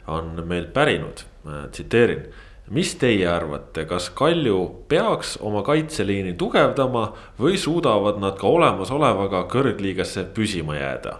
[0.08, 1.24] on meilt pärinud,
[1.72, 2.26] tsiteerin.
[2.70, 10.26] mis teie arvate, kas Kalju peaks oma kaitseliini tugevdama või suudavad nad ka olemasolevaga kõrgliigasse
[10.34, 11.20] püsima jääda?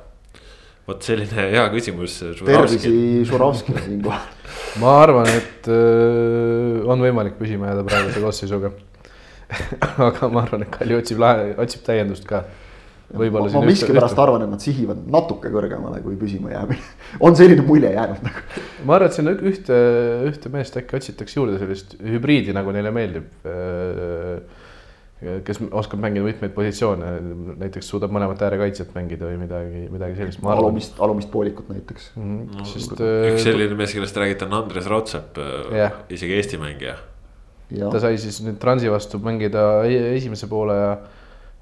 [0.88, 2.20] vot selline hea küsimus.
[2.46, 4.26] tervisi Žuravskile siinkohal.
[4.82, 8.72] ma arvan, et öö, äh, on võimalik püsima jääda praeguse koosseisuga
[10.08, 12.44] aga ma arvan, et Kalju otsib lahe, otsib täiendust ka.
[13.14, 16.82] ma, ma miskipärast arvan, et nad sihivad natuke kõrgemale kui püsima jäämine
[17.26, 18.46] on selline mulje jäänud nagu.
[18.84, 19.80] ma arvan, et sinna ühte,
[20.32, 23.30] ühte meest äkki otsitakse juurde sellist hübriidi, nagu neile meeldib.
[25.46, 27.14] kes oskab mängida mitmeid positsioone,
[27.62, 30.44] näiteks suudab mõlemat äärekaitset mängida või midagi, midagi sellist.
[30.44, 32.36] alumist, alumist poolikut näiteks mm.
[32.36, 32.60] -hmm.
[32.60, 35.40] No, Sest, üks selline mees, kellest räägite, on Andres Raudsepp,
[36.14, 36.98] isegi Eesti mängija
[37.70, 40.90] ta sai siis nüüd Transi vastu mängida e-, esimese poole ja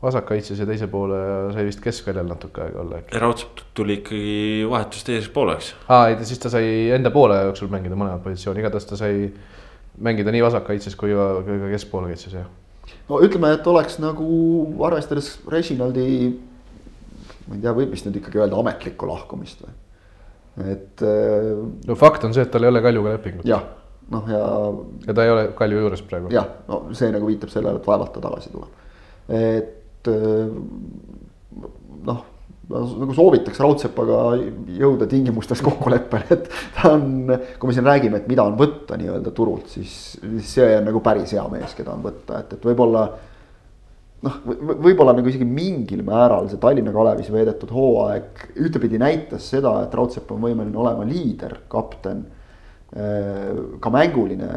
[0.04, 3.20] vasakkaitses ja teise poole ja sai vist keskväljal natuke aega olla äkki.
[3.24, 5.74] Raudsepp tuli ikkagi vahetust teiseks pooleks.
[5.88, 9.30] aa, ei ta siis ta sai enda poole jooksul mängida mõlemat positsiooni, igatahes ta sai
[10.04, 12.50] mängida nii vasakkaitses kui ka, kui ka keskpoolkaitses jah.
[13.10, 14.28] no ütleme, et oleks nagu
[14.90, 16.08] arvestades Reginaldi,
[17.48, 19.78] ma ei tea, võib vist nüüd ikkagi öelda ametlikku lahkumist või,
[20.74, 21.06] et.
[21.88, 23.48] no fakt on see, et tal ei ole Kaljuga lepingut.
[23.48, 23.64] jah
[24.14, 24.44] noh, ja.
[25.08, 26.34] ja ta ei ole Kalju juures praegu.
[26.34, 28.78] jah, no see nagu viitab sellele, et vaevalt ta tagasi tuleb.
[29.34, 30.54] et äh,
[32.10, 32.24] noh,
[32.74, 34.22] nagu soovitaks Raudsepaga
[34.80, 36.48] jõuda tingimustes kokkuleppele, et
[36.78, 40.72] ta on, kui me siin räägime, et mida on võtta nii-öelda turult, siis, siis see
[40.78, 43.08] on nagu päris hea mees, keda on võtta, et, et võib-olla
[44.24, 44.38] noh,
[44.86, 50.32] võib-olla nagu isegi mingil määral see Tallinna Kalevis veedetud hooaeg ühtepidi näitas seda, et Raudsepp
[50.32, 52.24] on võimeline olema liider, kapten
[52.94, 54.50] ka mänguline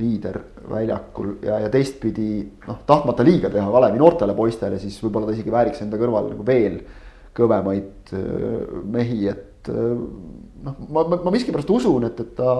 [0.00, 0.38] liider
[0.70, 5.52] väljakul ja, ja teistpidi noh, tahtmata liiga teha Kalevi noortele poistele, siis võib-olla ta isegi
[5.52, 6.80] vääriks enda kõrval nagu veel
[7.36, 9.92] kõvemaid äh, mehi, et äh,
[10.66, 12.54] noh, ma, ma, ma miskipärast usun, et, et ta.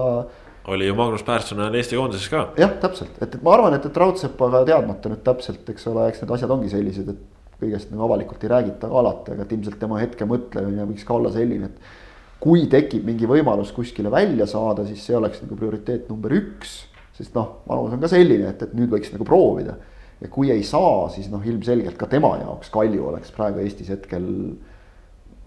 [0.71, 2.45] oli ju Magnus Pärson ajal Eesti koondises ka.
[2.59, 6.23] jah, täpselt, et, et ma arvan, et, et Raudsepaga teadmata nüüd täpselt, eks ole, eks
[6.23, 9.77] need asjad ongi sellised, et kõigest nagu avalikult ei räägita ka alati, aga et ilmselt
[9.81, 11.99] tema hetke mõtlemine võiks ka olla selline, et
[12.41, 16.81] kui tekib mingi võimalus kuskile välja saada, siis see oleks nagu prioriteet number üks.
[17.17, 19.77] sest noh, vanus on ka selline, et, et nüüd võiks nagu proovida.
[20.21, 24.25] ja kui ei saa, siis noh, ilmselgelt ka tema jaoks Kalju oleks praegu Eestis hetkel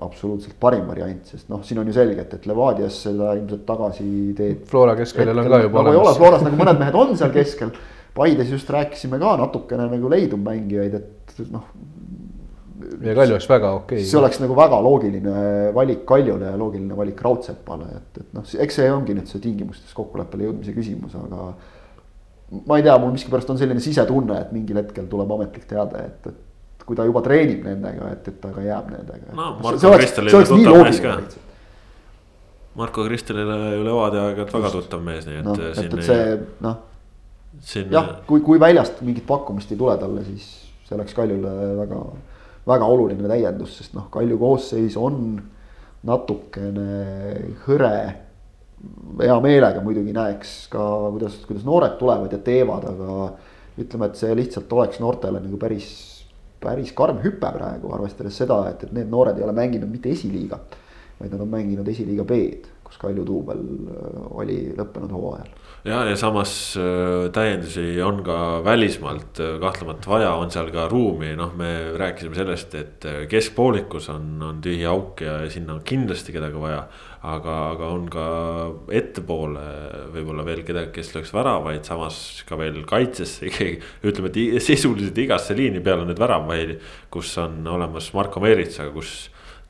[0.02, 4.64] absoluutselt parim variant, sest noh, siin on ju selge, et, et Levadias seda ilmselt tagasiteed.
[4.70, 5.94] Flora keskeljal on ka juba nagu olemas.
[5.94, 7.70] ei ole, Floras nagu mõned mehed on seal keskel.
[8.14, 11.70] Paides just rääkisime ka natukene nagu leidub mängijaid, et noh,
[12.74, 14.06] ja Kalju oleks väga okei okay..
[14.08, 15.34] see oleks nagu väga loogiline
[15.76, 19.94] valik Kaljule ja loogiline valik Raudsepale, et, et noh, eks see ongi nüüd see tingimustes
[19.96, 21.52] kokkuleppele jõudmise küsimus, aga.
[22.66, 26.28] ma ei tea, mul miskipärast on selline sisetunne, et mingil hetkel tuleb ametlik teade, et,
[26.32, 29.30] et kui ta juba treenib nendega, et, et ta ka jääb nendega.
[29.38, 29.54] no
[32.74, 35.54] Marko Kristelile ju Levadia aeg-ajalt väga tuttav mees, nii et no,.
[35.70, 36.82] et, et see noh,
[37.94, 40.48] jah, kui, kui väljast mingit pakkumist ei tule talle, siis
[40.88, 42.00] see oleks Kaljule väga
[42.66, 45.40] väga oluline täiendus, sest noh, Kalju koosseis on
[46.04, 46.86] natukene
[47.64, 47.96] hõre.
[49.20, 50.84] hea meelega muidugi näeks ka,
[51.14, 53.30] kuidas, kuidas noored tulevad ja teevad, aga
[53.80, 55.88] ütleme, et see lihtsalt oleks noortele nagu päris,
[56.60, 60.76] päris karm hüpe praegu, arvestades seda, et, et need noored ei ole mänginud mitte esiliigat,
[61.20, 65.48] vaid nad on mänginud esiliiga B-d, kus Kalju duubel äh, oli lõppenud hooajal
[65.84, 71.34] ja, ja samas äh, täiendusi on ka välismaalt äh, kahtlemata vaja, on seal ka ruumi,
[71.36, 71.70] noh, me
[72.00, 76.86] rääkisime sellest, et äh, keskpoolikus on, on tühi auk ja sinna on kindlasti kedagi vaja.
[77.24, 78.24] aga, aga on ka
[78.92, 79.62] ettepoole
[80.12, 83.78] võib-olla veel kedagi, kes lööks väravaid, samas ka veel kaitsesse ikkagi.
[84.04, 86.76] ütleme, et sisuliselt igasse liini peale on nüüd väravaid,
[87.12, 89.14] kus on olemas Marko Meerits, aga kus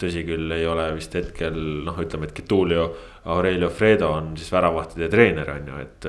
[0.05, 2.89] tõsi küll, ei ole vist hetkel noh, ütleme, et Getulio
[3.33, 6.09] Aurelio Fredo on siis väravahtide treener on ju, et.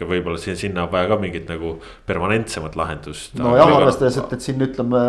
[0.00, 1.74] võib-olla siin sinna on vaja ka mingit nagu
[2.08, 3.36] permanentsemat lahendust.
[3.38, 5.02] nojah, arvestades, et, et siin ütleme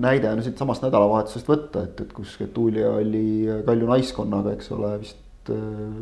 [0.00, 5.20] näide on siitsamast nädalavahetusest võtta, et, et kus Getulio oli Kalju naiskonnaga, eks ole, vist.
[5.52, 5.94] Äh,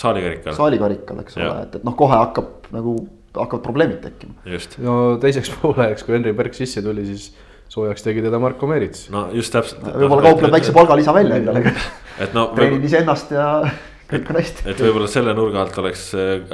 [0.00, 0.54] saalikarikal.
[0.56, 2.96] saalikarikal, eks ole, et, et noh, kohe hakkab nagu
[3.34, 4.38] hakkavad probleemid tekkima.
[4.86, 7.30] no teiseks pooleks, kui Henri Berg sisse tuli, siis
[7.70, 9.06] soojaks tegi teda Marko Merits.
[9.14, 9.84] no just täpselt.
[9.86, 11.74] võib-olla kaupleb väikse palgalisa välja endale.
[12.22, 12.50] et no.
[12.56, 13.46] treenib iseennast ja
[14.10, 14.64] kõik on hästi.
[14.72, 16.08] et võib-olla selle nurga alt oleks,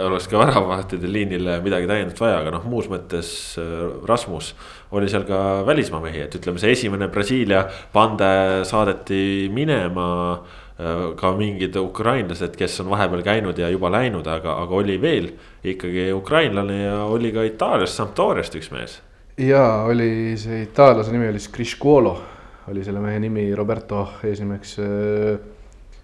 [0.07, 3.31] oleks ka väravavahtide liinile midagi täiendavat vaja, aga noh, muus mõttes
[3.63, 3.73] äh,
[4.09, 4.53] Rasmus
[4.97, 7.65] oli seal ka välismaa mehi, et ütleme, see esimene Brasiilia
[7.95, 8.29] pande
[8.69, 14.81] saadeti minema äh, ka mingid ukrainlased, kes on vahepeal käinud ja juba läinud, aga, aga
[14.83, 15.33] oli veel
[15.65, 19.01] ikkagi ukrainlane ja oli ka Itaaliast, Sampdoriast üks mees.
[19.37, 22.15] jaa, oli see itaallase nimi oli Scriscuolo,
[22.71, 24.77] oli selle mehe nimi Roberto eesnimeks.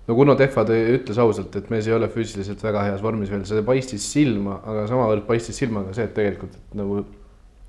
[0.06, 3.44] no Kuno Tehva te- ütles ausalt, et mees ei ole füüsiliselt väga heas vormis veel,
[3.48, 7.04] see paistis silma, aga samavõrd paistis silma ka see, et tegelikult et nagu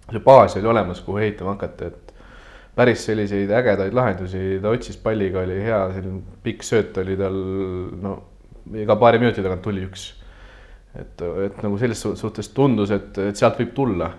[0.09, 2.11] see baas oli olemas, kuhu ehitama hakata, et
[2.75, 7.39] päris selliseid ägedaid lahendusi ta otsis, palliga oli hea, selline pikk sööt oli tal,
[8.01, 8.17] no
[8.79, 10.09] iga paari minuti tagant tuli üks
[10.99, 14.11] et, et nagu selles su- suhtes tundus, et, et sealt võib tulla.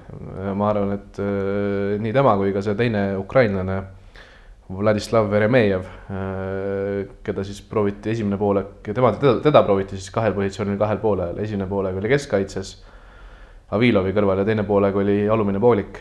[0.54, 3.82] ma arvan, et äh, nii tema kui ka see teine ukrainlane,
[4.64, 5.82] Vladislav Veremejev,
[7.22, 11.68] keda siis prooviti esimene poolek, tema, teda, teda prooviti siis kahel positsioonil kahel poolel, esimene
[11.68, 12.70] poolega oli keskkaitses
[13.76, 16.00] Avilovi kõrval ja teine poolega oli alumine poolik.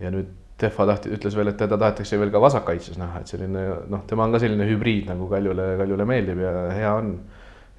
[0.00, 3.62] ja nüüd Tehva tahti, ütles veel, et teda tahetakse veel ka vasakkaitses näha, et selline
[3.88, 7.14] noh, tema on ka selline hübriid nagu Kaljule, Kaljule meeldib ja hea on.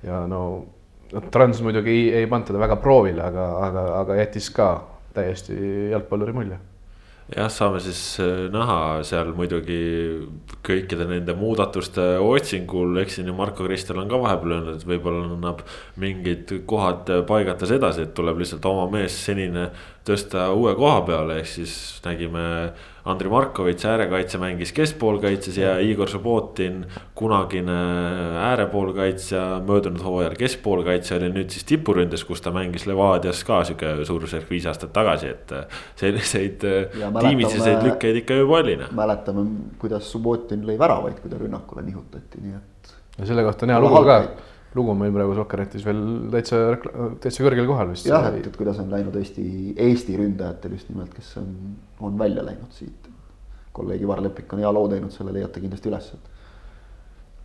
[0.02, 0.40] ja no
[1.32, 4.74] Trans muidugi ei, ei pannud teda väga proovile, aga, aga, aga jättis ka
[5.16, 5.56] täiesti
[5.92, 6.60] jalgpalluri mulje
[7.36, 9.80] jah, saame siis äh, näha seal muidugi
[10.66, 15.28] kõikide nende muudatuste otsingul, eks siin ju Marko Kristel on ka vahepeal öelnud, et võib-olla
[15.30, 15.64] annab
[16.02, 19.70] mingid kohad paigatas edasi, et tuleb lihtsalt oma mees senine
[20.08, 21.76] tõsta uue koha peale, ehk siis
[22.08, 22.48] nägime.
[23.06, 26.86] Andrei Markovitš äärekaitse mängis keskpoolkaitses ja Igor Subbotin,
[27.16, 27.78] kunagine
[28.52, 34.50] äärepoolkaitsja, möödunud hooajal keskpoolkaitse oli nüüd siis tipuründes, kus ta mängis Levadias ka sihuke suurusjärk
[34.50, 35.56] viis aastat tagasi, et
[35.96, 38.94] selliseid Ja mäletame- tiimisiseid lükkeid ikka juba oli, noh.
[38.96, 39.48] mäletame,
[39.82, 43.82] kuidas Subbotin lõi väravaid, kui ta rünnakule nihutati, nii et ja selle kohta on hea
[43.82, 44.22] lugu ka.
[44.76, 46.02] Lugu on meil praegu Sokkernetis veel
[46.32, 46.60] täitsa,
[47.24, 48.08] täitsa kõrgel kohal vist.
[48.08, 49.46] jah, et, et kuidas on läinud Eesti,
[49.76, 51.50] Eesti ründajatel just nimelt, kes on,
[52.00, 53.10] on välja läinud siit.
[53.76, 56.10] kolleeg Ivar Lepik on hea loo teinud, selle leiate kindlasti üles.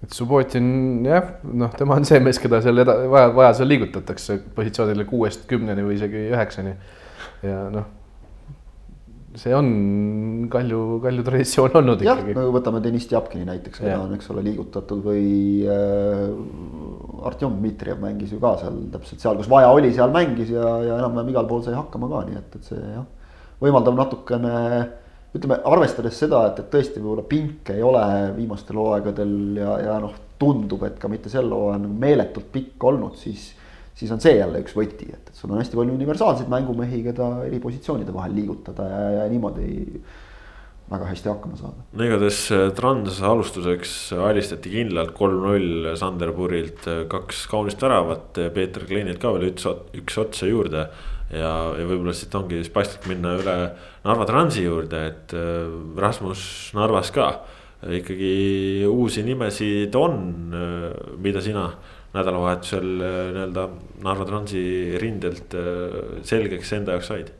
[0.04, 0.70] et Subbotin
[1.06, 5.48] jah, noh, tema on see mees, keda seal eda-, vaja, vaja seal liigutatakse positsioonile kuuest
[5.50, 6.76] kümneni või isegi üheksani.
[7.42, 7.90] ja noh,
[9.36, 9.68] see on
[10.52, 12.36] Kalju, Kalju traditsioon olnud jah, ikkagi.
[12.38, 15.26] no võtame Deniss Tjapkini näiteks, keda on, eks ole, liigutatud või
[15.68, 20.76] äh, Artjom Dmitrijev mängis ju ka seal täpselt seal, kus vaja oli, seal mängis ja,
[20.86, 23.04] ja enam-vähem igal pool sai hakkama ka, nii et, et see jah,
[23.62, 24.54] võimaldab natukene
[25.36, 28.02] ütleme, arvestades seda, et, et tõesti võib-olla pinke ei ole
[28.36, 33.16] viimastel hooaegadel ja, ja noh, tundub, et ka mitte sel hooajal nagu meeletult pikk olnud,
[33.20, 33.50] siis
[33.96, 37.30] siis on see jälle üks võti, et, et sul on hästi palju universaalseid mängumehi, keda
[37.46, 39.68] eri positsioonide vahel liigutada ja, ja niimoodi
[40.90, 41.82] väga hästi hakkama saada.
[41.96, 43.96] no igatahes äh, Trans alustuseks
[44.28, 49.66] alistati kindlalt kolm-null Sanderburilt äh, kaks kaunist väravat, Peeter Kleinilt ka veel üks,
[49.96, 50.86] üks otsa juurde.
[51.32, 53.56] ja, ja võib-olla siit ongi siis paslik minna üle
[54.06, 55.66] Narva Transi juurde, et äh,
[55.98, 57.30] Rasmus Narvas ka
[57.86, 60.14] ikkagi uusi nimesid on,
[61.22, 61.66] mida sina
[62.16, 63.68] nädalavahetusel äh, nii-öelda
[64.04, 64.64] Narva Transi
[65.00, 67.32] rindelt äh, selgeks enda jaoks said?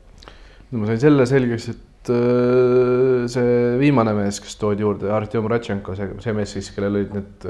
[0.70, 5.96] no ma sain selle selgeks, et äh, see viimane mees, kes toodi juurde, Artjom Ratšenko,
[5.98, 7.48] see, see mees siis, kellel olid need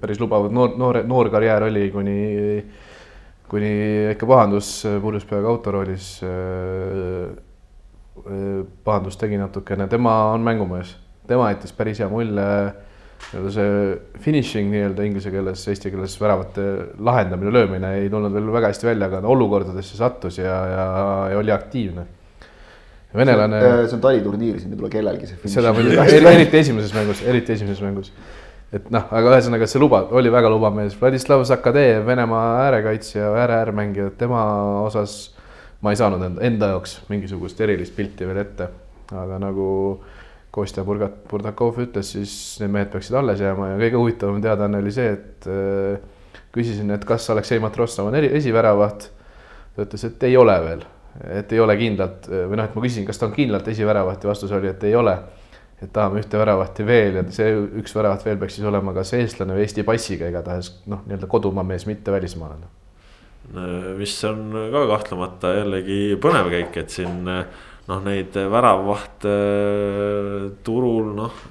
[0.00, 2.18] päris lubavad noor, noor, noor karjäär oli kuni,
[3.50, 3.72] kuni
[4.14, 6.12] ikka pahandus purjus peaga autoroolis
[8.86, 10.94] pahandust tegi natukene, tema on mängumees,
[11.26, 12.48] tema jättis päris hea mulje
[13.30, 16.66] nii-öelda see finishing nii-öelda inglise keeles, eesti keeles väravate
[17.00, 20.84] lahendamine, löömine ei tulnud veel väga hästi välja, aga olukordadesse sattus ja, ja,
[21.32, 22.06] ja oli aktiivne.
[23.16, 25.56] venelane, see on taliturniir, siin ei tule kellelgi see finiš.
[25.58, 25.98] seda muidugi,
[26.36, 28.12] eriti esimeses mängus, eriti esimeses mängus.
[28.72, 34.10] et noh, aga ühesõnaga see luba, oli väga lubav mees, Vladislav Zakadev, Venemaa äärekaitsja, ääre-äärmängija,
[34.18, 34.44] tema
[34.84, 35.34] osas
[35.82, 38.68] ma ei saanud enda, enda jaoks mingisugust erilist pilti veel ette,
[39.12, 39.68] aga nagu
[40.52, 44.92] Kostja Burgat-, Burdakov ütles, siis need mehed peaksid alles jääma ja kõige huvitavam teadaanne oli
[44.92, 46.02] see, et äh,
[46.52, 49.08] küsisin, et kas Aleksei Matrossov on eri, esiväravaht.
[49.76, 50.82] ta ütles, et ei ole veel,
[51.38, 54.28] et ei ole kindlalt või noh, et ma küsisin, kas ta on kindlalt esiväravaht ja
[54.28, 55.16] vastus oli, et ei ole.
[55.82, 59.56] et tahame ühte väravahti veel ja see üks väravat veel peaks siis olema kas eestlane
[59.56, 62.68] või Eesti passiga, igatahes noh, nii-öelda kodumaa mees, mitte välismaalane.
[63.98, 67.24] mis on ka kahtlemata jällegi põnev käik, et siin
[67.88, 69.34] noh, neid väravahte
[70.66, 71.42] turul noh,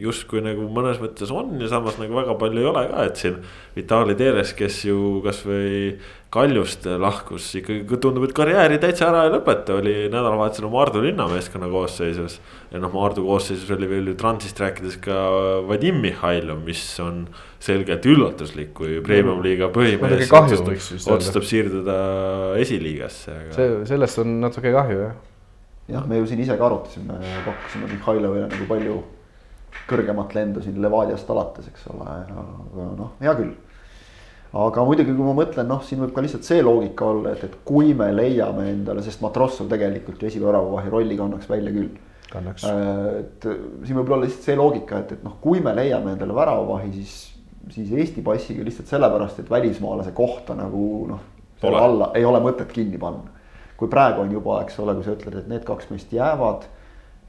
[0.00, 3.36] justkui nagu mõnes mõttes on ja samas nagu väga palju ei ole ka, et siin.
[3.74, 5.92] Vitali Teres, kes ju kasvõi
[6.30, 12.38] Kaljust lahkus, ikkagi tundub, et karjääri täitsa ära ei lõpeta, oli nädalavahetusel Maardu linnameeskonna koosseisus.
[12.70, 15.16] ja noh, Maardu koosseisus oli veel ju Transist rääkides ka
[15.66, 17.24] Vadim Mihhailov, mis on
[17.58, 20.78] selgelt üllatuslik, kui premium-liiga põhimees otsustab,
[21.16, 21.98] otsustab siirduda
[22.62, 23.50] esiliigasse aga....
[23.58, 25.18] see, sellest on natuke kahju jah.
[25.92, 27.16] Jah, me ju siin ise ka arutasime,
[27.46, 29.00] pakkusime Mihhailovile nagu palju
[29.90, 33.52] kõrgemat lendu siin Levadiast alates, eks ole, aga noh, hea küll
[34.50, 37.58] aga muidugi, kui ma mõtlen, noh, siin võib ka lihtsalt see loogika olla, et, et
[37.66, 41.92] kui me leiame endale, sest Matrossov tegelikult ju esiväravavahi rolli kannaks välja küll.
[42.32, 42.64] kannaks.
[42.66, 43.46] Äh, et
[43.86, 47.14] siin võib olla lihtsalt see loogika, et, et noh, kui me leiame endale väravavahi, siis,
[47.76, 51.28] siis Eesti passiga lihtsalt sellepärast, et välismaalase kohta nagu noh,
[51.70, 53.38] alla ei ole mõtet kinni panna.
[53.80, 56.68] Kui praegu on juba, eks ole, kui sa ütled, et need kaks meest jäävad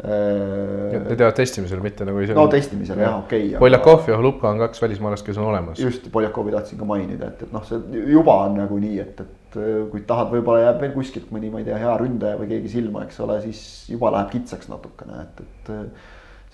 [0.01, 2.33] Need jäävad testimisele, mitte nagu ise.
[2.33, 3.59] no testimisel jah, okei okay,.
[3.61, 5.79] Poljakov ja Hlupka on kaks välismaalast, kes on olemas.
[5.79, 9.59] just, Poljakovi tahtsin ka mainida, et, et noh, see juba on nagu nii, et, et
[9.91, 13.05] kui tahad, võib-olla jääb veel kuskilt mõni, ma ei tea, hea ründaja või keegi silma,
[13.05, 15.71] eks ole, siis juba läheb kitsaks natukene, et, et.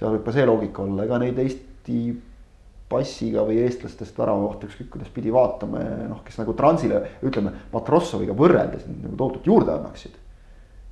[0.02, 2.02] seal võib ka see loogika olla, ega neid Eesti
[2.90, 8.88] passiga või eestlastest väravavahte, ükskõik kuidas pidi vaatame, noh, kes nagu Transile, ütleme, Matrossoviga võrreldes
[8.88, 10.16] nagu tohutult juurde annaksid.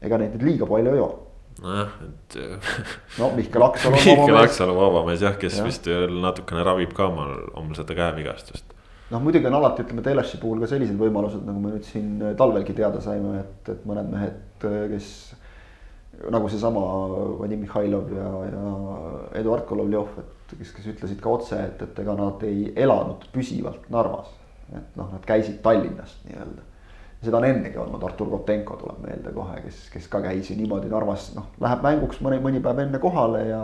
[0.06, 1.26] ega neid nüüd liiga palju ei ole
[1.64, 2.38] nojah, et.
[3.20, 4.00] no Mihkel Aksalu.
[4.04, 5.66] Mihkel Aksalu vabamees jah, kes ja.
[5.68, 8.76] vist veel natukene ravib ka omal, omal seda käevigastust.
[9.14, 12.76] noh, muidugi on alati, ütleme Teleši puhul ka sellised võimalused, nagu me nüüd siin talvelgi
[12.76, 15.10] teada saime, et, et mõned mehed, kes.
[16.32, 16.82] nagu seesama
[17.42, 18.76] Vadim Mihhailov ja, ja
[19.42, 23.90] Eduard Kolovjov, et kes, kes ütlesid ka otse, et, et ega nad ei elanud püsivalt
[23.94, 24.30] Narvas.
[24.74, 26.72] et noh, nad käisid Tallinnast nii-öelda
[27.26, 30.90] seda on ennegi olnud, Artur Kotenko tuleb meelde kohe, kes, kes ka käis ju niimoodi
[30.92, 33.62] Narvas, noh, läheb mänguks mõni, mõni päev enne kohale ja.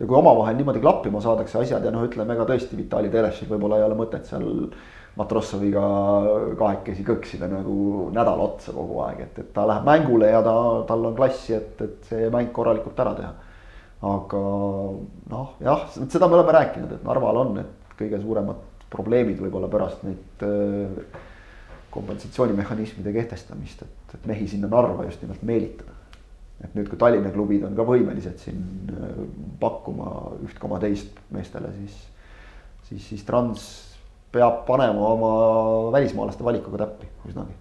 [0.00, 3.80] ja kui omavahel niimoodi klappima saadakse asjad ja noh, ütleme ega tõesti Vitali Terešil võib-olla
[3.80, 4.48] ei ole mõtet seal.
[5.18, 5.82] Matrossoviga
[6.56, 10.52] kahekesi kõksida nagu nädal otsa kogu aeg, et, et ta läheb mängule ja ta,
[10.86, 13.32] tal on klassi, et, et see mäng korralikult ära teha.
[14.00, 14.40] Aga
[15.30, 20.04] noh, jah, seda me oleme rääkinud, et Narval on need kõige suuremad probleemid võib-olla pärast
[20.06, 21.18] neid äh,
[21.92, 25.96] kompensatsioonimehhanismide kehtestamist, et, et mehi sinna Narva just nimelt meelitada.
[26.64, 28.64] et nüüd, kui Tallinna klubid on ka võimelised siin
[28.96, 29.22] äh,
[29.60, 30.10] pakkuma
[30.48, 32.00] üht koma teist meestele, siis,
[32.88, 33.68] siis, siis Trans
[34.32, 35.32] peab panema oma
[35.92, 37.59] välismaalaste valikuga täppi üsnagi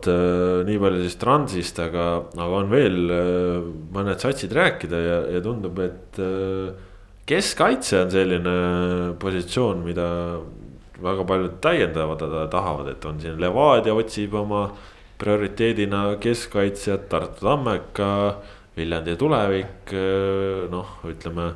[0.00, 5.18] vot äh, nii palju siis Transist, aga, aga on veel äh, mõned satsid rääkida ja,
[5.36, 6.20] ja tundub, et
[7.28, 8.54] keskkaitse on selline
[9.20, 10.06] positsioon, mida
[11.00, 14.68] väga paljud täiendavad tahavad, et on siin Levadia otsib oma
[15.20, 18.10] prioriteedina keskkaitsjat, Tartu Tammeka,
[18.76, 19.92] Viljandi tulevik,
[20.72, 21.52] noh, ütleme.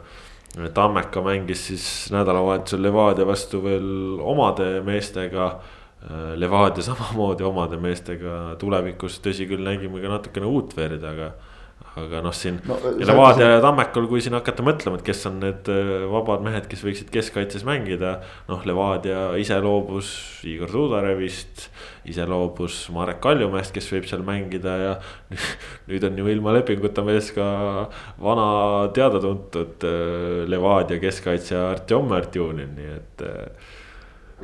[0.55, 1.84] Tammeka mängis siis
[2.14, 5.49] nädalavahetusel Levadia vastu veel omade meestega.
[6.36, 11.32] Levadia samamoodi omade meestega tulevikus, tõsi küll, nägime ka natukene uut verd, aga
[11.94, 15.68] aga noh, siin no, Levadia ja Tammekal, kui siin hakata mõtlema, et kes on need
[15.70, 18.16] äh, vabad mehed, kes võiksid keskkaitses mängida.
[18.48, 20.11] noh, Levadia ise loobus
[20.48, 21.68] Igor Tudarevist,
[22.11, 24.96] ise loobus Marek Kaljumäest, kes võib seal mängida ja.
[25.90, 27.46] nüüd on ju ilma lepinguta mees ka
[28.22, 28.48] vana
[28.96, 33.26] teada-tuntud äh, Levadia keskkaitsja Artjom Artjunin, nii et.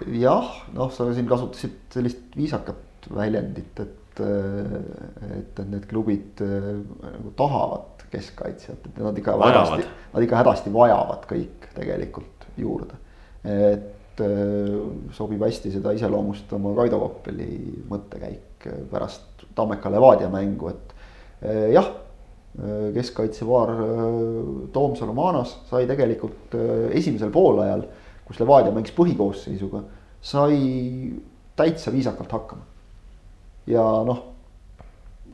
[0.01, 6.67] Äh, jah, noh, sa siin kasutasid sellist viisakat väljendit, et et, et need klubid äh,
[7.05, 12.99] nagu tahavad keskkaitsjat, et nad ikka hädasti, nad ikka hädasti vajavad kõik tegelikult juurde.
[13.45, 14.75] et äh,
[15.17, 17.51] sobib hästi seda iseloomustama Kaido Koppeli
[17.89, 20.95] mõttekäik pärast Tammeka Levadia mängu, et
[21.43, 21.97] äh, jah
[22.51, 23.69] keskkaitsevaar
[24.75, 26.57] Toomsalu Maanas sai tegelikult
[26.91, 27.85] esimesel poolajal,
[28.31, 29.83] kus Levadia mängis põhikoosseisuga,
[30.23, 30.59] sai
[31.59, 32.71] täitsa viisakalt hakkama
[33.71, 34.23] ja noh,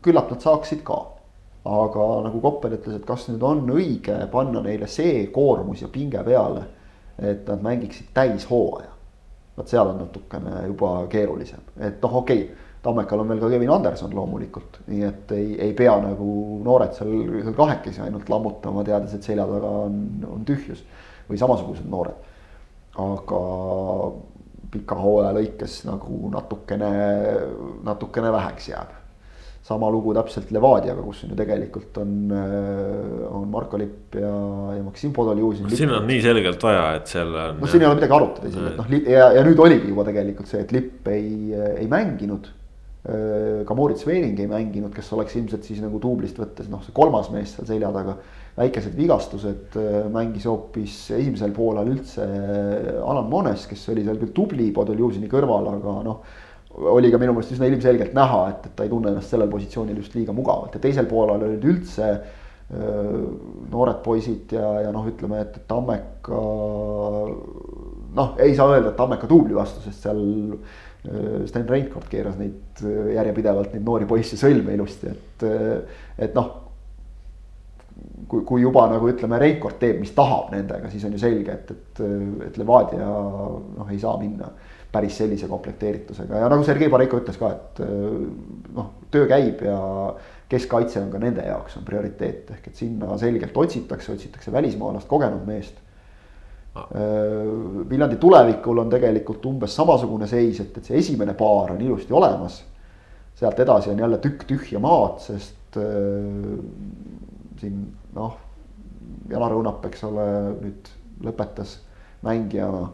[0.02, 1.02] küllap nad saaksid ka.
[1.66, 6.20] aga nagu Koppel ütles, et kas nüüd on õige panna neile see koormus ja pinge
[6.22, 6.60] peale,
[7.18, 8.92] et nad mängiksid täishooaja.
[9.56, 13.70] vot seal on natukene juba keerulisem, et noh, okei okay, Tammekal on veel ka Kevin
[13.74, 19.16] Anderson loomulikult, nii et ei, ei pea nagu noored seal, seal kahekesi ainult lammutama, teades,
[19.16, 19.96] et selja taga on,
[20.28, 20.84] on tühjus
[21.26, 22.20] või samasugused noored.
[23.02, 23.40] Aga
[24.72, 26.92] pika hooaja lõikes nagu natukene,
[27.86, 28.94] natukene väheks jääb.
[29.66, 32.10] sama lugu täpselt Levadiaga, kus on ju tegelikult on,
[33.34, 34.30] on Marko Lipp ja,
[34.76, 35.70] ja Maksim Podoljuzin.
[35.70, 37.58] siin on nii selgelt vaja, et seal on.
[37.60, 40.52] noh, siin ei ole midagi arutada isegi, et noh, ja, ja nüüd oligi juba tegelikult
[40.52, 42.46] see, et Lipp ei, ei mänginud
[43.66, 47.28] ka Moritz Veering ei mänginud, kes oleks ilmselt siis nagu duublist võttes noh, see kolmas
[47.30, 48.16] mees seal selja taga.
[48.56, 49.76] Väikesed vigastused,
[50.12, 52.24] mängis hoopis esimesel poolel üldse
[53.02, 56.42] Alan Mones, kes oli seal küll tubli Podoljuzini kõrval, aga noh
[56.76, 59.96] oli ka minu meelest üsna ilmselgelt näha, et, et ta ei tunne ennast sellel positsioonil
[60.02, 62.10] just liiga mugavalt ja teisel poolel olid üldse
[62.66, 66.40] noored poisid ja, ja noh, ütleme, et, et Tammeka.
[68.18, 70.22] noh, ei saa öelda, et Tammeka duubli vastu, sest seal
[71.46, 72.82] Sten Reinkord keeras neid
[73.14, 75.48] järjepidevalt neid noori poisse sõlme ilusti, et,
[76.18, 76.65] et noh.
[78.28, 81.70] Kui, kui juba nagu ütleme, Reinkord teeb, mis tahab nendega, siis on ju selge, et,
[81.74, 82.02] et,
[82.48, 84.50] et Levadia noh, ei saa minna
[84.92, 86.40] päris sellise komplekteeritusega.
[86.40, 87.82] Ja nagu Sergei Bareiko ütles ka, et
[88.76, 89.78] noh, töö käib ja
[90.50, 95.44] keskkaitse on ka nende jaoks on prioriteet, ehk et sinna selgelt otsitakse, otsitakse välismaalast, kogenud
[95.48, 95.82] meest.
[96.76, 96.88] Ah..
[97.90, 102.62] Viljandi tulevikul on tegelikult umbes samasugune seis, et, et see esimene paar on ilusti olemas.
[103.36, 105.82] sealt edasi on jälle tükk tühja maad, sest äh,
[107.60, 107.82] siin
[108.16, 108.36] noh,
[109.30, 110.26] Janar Õunap, eks ole,
[110.60, 110.90] nüüd
[111.24, 111.78] lõpetas
[112.26, 112.88] mängijana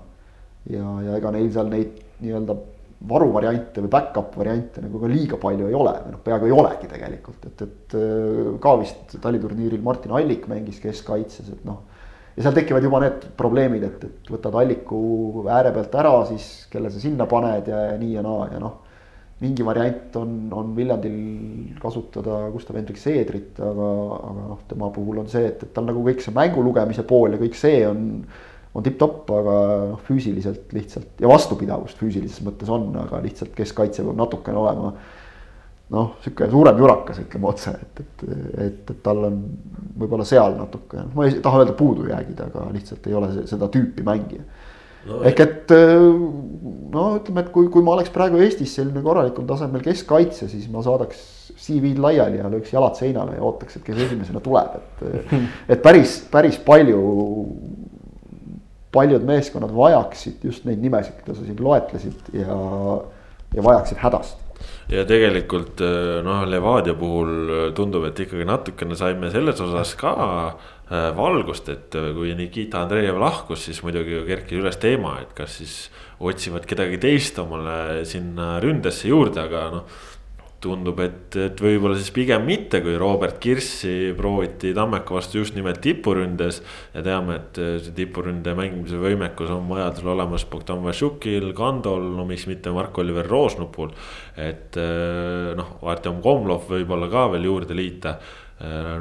[0.70, 2.56] ja, ja ega neil seal neid nii-öelda
[3.08, 6.90] varuvariante või back-up variante nagu ka liiga palju ei ole või noh, peaaegu ei olegi
[6.90, 11.82] tegelikult, et, et äh, ka vist taliturniiril Martin Allik mängis keskkaitses, et noh.
[12.36, 15.02] ja seal tekivad juba need probleemid, et, et võtad Alliku
[15.48, 18.78] ääre pealt ära, siis kelle sa sinna paned ja, ja nii ja naa ja noh.
[19.42, 21.18] Mingi variant on, on Viljandil
[21.82, 23.90] kasutada Gustav Hendrik Seedrit, aga,
[24.30, 27.34] aga noh, tema puhul on see, et, et tal nagu kõik see mängu lugemise pool
[27.34, 28.08] ja kõik see on
[28.72, 29.54] on tipp-topp, aga
[29.90, 34.94] noh, füüsiliselt lihtsalt ja vastupidavust füüsilises mõttes on, aga lihtsalt keskkaitse peab natukene olema.
[35.92, 38.22] noh, sihuke suurem jurakas, ütleme otse, et, et,
[38.64, 39.42] et, et tal on
[40.00, 44.46] võib-olla seal natuke, ma ei taha öelda puudujäägid, aga lihtsalt ei ole seda tüüpi mängija
[45.08, 45.20] no,.
[45.28, 45.74] ehk et
[46.92, 50.84] no ütleme, et kui, kui ma oleks praegu Eestis selline korralikul tasemel keskkaitse, siis ma
[50.84, 51.22] saadaks
[51.62, 55.32] CV-d laiali ja lööks jalad seinale ja ootaks, et kes esimesena tuleb, et.
[55.76, 57.00] et päris, päris palju
[58.92, 62.56] paljud meeskonnad vajaksid just neid nimesid, keda sa siin loetlesid ja,
[63.56, 64.42] ja vajaksid hädasti
[64.92, 70.12] ja tegelikult äh, noh, Levadia puhul äh, tundub, et ikkagi natukene saime selles osas ka
[70.18, 75.76] äh, valgust, et kui Nikita Andreev lahkus, siis muidugi kerkis üles teema, et kas siis
[76.20, 79.86] otsivad kedagi teist omale sinna ründesse juurde, aga noh
[80.62, 85.80] tundub, et, et võib-olla siis pigem mitte, kui Robert Kirssi prooviti Tammeka vastu just nimelt
[85.82, 86.60] tipuründes.
[86.94, 92.46] ja teame, et see tipuründe mängimise võimekus on vajadusel olemas Bogdan Vašukil, Kandol, no miks
[92.50, 93.90] mitte Mark-Oliver Roosnupul.
[94.36, 94.78] et
[95.58, 98.16] noh, Artjom Komlov võib-olla ka veel juurde liita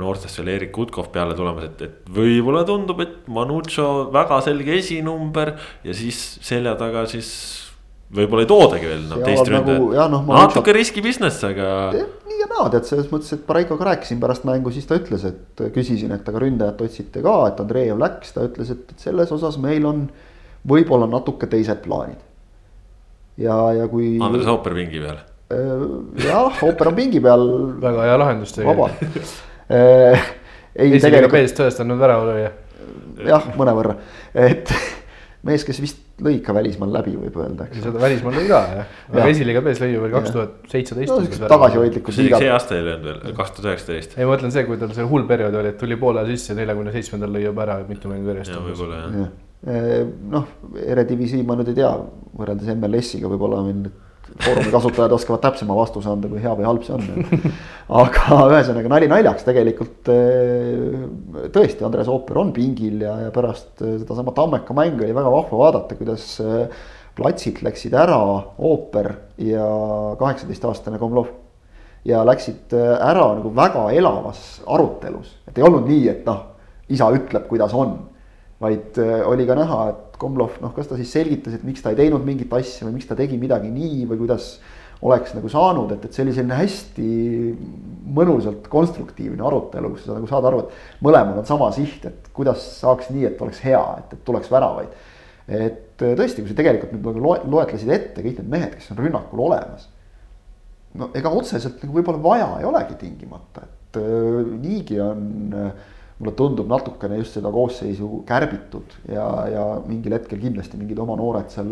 [0.02, 5.54] noortest veel Erik Utkov peale tulemas, et, et võib-olla tundub, et Manucho väga selge esinumber
[5.86, 7.30] ja siis selja taga siis
[8.12, 10.22] võib-olla ei toodagi veel no, teist ründajat no,.
[10.34, 11.68] natuke riski business, aga.
[11.94, 15.64] nii ja naa, tead selles mõttes, et Pareikoga rääkisin pärast mängu, siis ta ütles, et
[15.76, 19.60] küsisin, et aga ründajat otsite ka, et Andreev läks, ta ütles, et, et selles osas
[19.62, 20.08] meil on
[20.68, 22.20] võib-olla natuke teised plaanid.
[23.42, 24.16] ja, ja kui.
[24.22, 25.22] Andres Ooper pingi peal.
[25.52, 25.86] Äh,
[26.26, 27.48] jah, Ooper on pingi peal.
[27.82, 29.40] väga hea lahendus tegelikult.
[29.72, 30.32] Äh,
[30.76, 31.38] ei, tegelikult.
[31.38, 32.52] meest tõestanud väravalööja.
[33.28, 33.96] jah, mõnevõrra,
[34.36, 34.72] et
[35.48, 37.68] mees, kes vist lõi ikka välismaal läbi, võib öelda.
[37.74, 41.38] seda välismaal lõi ka jah, aga esiliiga mees lõi ju veel kaks tuhat seitseteist.
[41.52, 42.18] tagasihoidlikult.
[42.18, 44.18] see see aasta ei löönud veel, kaks tuhat üheksateist.
[44.18, 46.94] ei, ma mõtlen see, kui tal see hull periood oli, et tuli poole sisse, neljakümne
[46.98, 48.58] seitsmendal lõi juba ära mitu mängu järjest.
[48.68, 49.34] võib-olla jah.
[50.36, 50.54] noh,
[50.86, 51.92] Erediviisi ma nüüd ei tea,
[52.38, 53.92] võrreldes MLS-iga võib-olla meil
[54.40, 57.52] Foorumi kasutajad oskavad täpsema vastuse anda, kui hea või halb see on.
[58.02, 60.96] aga ühesõnaga nali naljaks tegelikult eh,
[61.54, 65.62] tõesti, Andres Ooper on pingil ja, ja pärast eh, sedasama Tammeka mängu oli väga vahva
[65.66, 66.86] vaadata, kuidas eh,
[67.18, 68.20] platsilt läksid ära
[68.56, 69.12] Ooper
[69.44, 69.66] ja
[70.22, 71.34] kaheksateistaastane Komlov.
[72.08, 76.40] ja läksid ära nagu väga elavas arutelus, et ei olnud nii, et noh,
[76.90, 78.00] isa ütleb, kuidas on.
[78.62, 81.98] Vaid oli ka näha, et Komlov, noh, kas ta siis selgitas, et miks ta ei
[81.98, 84.52] teinud mingit asja või miks ta tegi midagi nii või kuidas
[85.02, 87.06] oleks nagu saanud, et, et see oli selline hästi
[88.18, 92.62] mõnusalt konstruktiivne arutelu, kus sa nagu saad aru, et mõlemal on sama siht, et kuidas
[92.78, 94.94] saaks nii, et oleks hea, et, et tuleks väravaid.
[95.52, 99.02] et tõesti, kui sa tegelikult nüüd nagu loe, loetlesid ette kõik need mehed, kes on
[99.02, 99.90] rünnakul olemas.
[101.02, 105.90] no ega otseselt nagu võib-olla vaja ei olegi tingimata, et äh, niigi on äh,
[106.22, 111.50] mulle tundub natukene just seda koosseisu kärbitud ja, ja mingil hetkel kindlasti mingid oma noored
[111.54, 111.72] seal.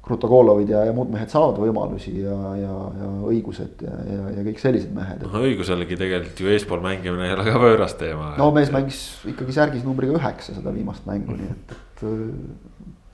[0.00, 4.62] Krutogolovid ja, ja muud mehed saavad võimalusi ja, ja, ja õigused ja, ja, ja kõik
[4.62, 5.20] sellised mehed.
[5.26, 8.30] noh, õiguselegi tegelikult ju eespool mängimine ei ole ka võõras teema.
[8.40, 12.06] no mees mängis ikkagi särgis numbriga üheksa seda viimast mängu, nii et, et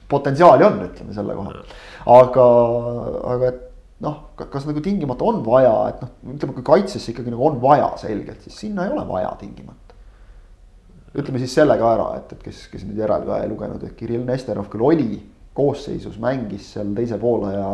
[0.08, 1.64] potentsiaali on, ütleme selle koha.
[2.14, 2.46] aga,
[3.34, 3.64] aga et
[4.04, 7.90] noh, kas nagu tingimata on vaja, et noh, ütleme, kui kaitsesse ikkagi nagu on vaja
[8.00, 9.85] selgelt, siis sinna ei ole vaja tingimata.
[11.16, 13.96] Ütleme siis selle ka ära, et, et kes, kes nüüd järel ka ei lugenud, et
[13.98, 15.22] Kirill Nesterov küll oli
[15.56, 17.70] koosseisus, mängis seal teise poolaja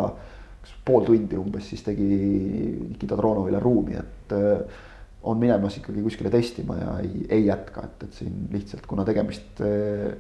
[0.63, 4.85] kas pool tundi umbes, siis tegi Nikita Tronovile ruumi, et äh,
[5.27, 9.63] on minemas ikkagi kuskile testima ja ei, ei jätka, et, et siin lihtsalt kuna tegemist
[9.67, 10.15] äh,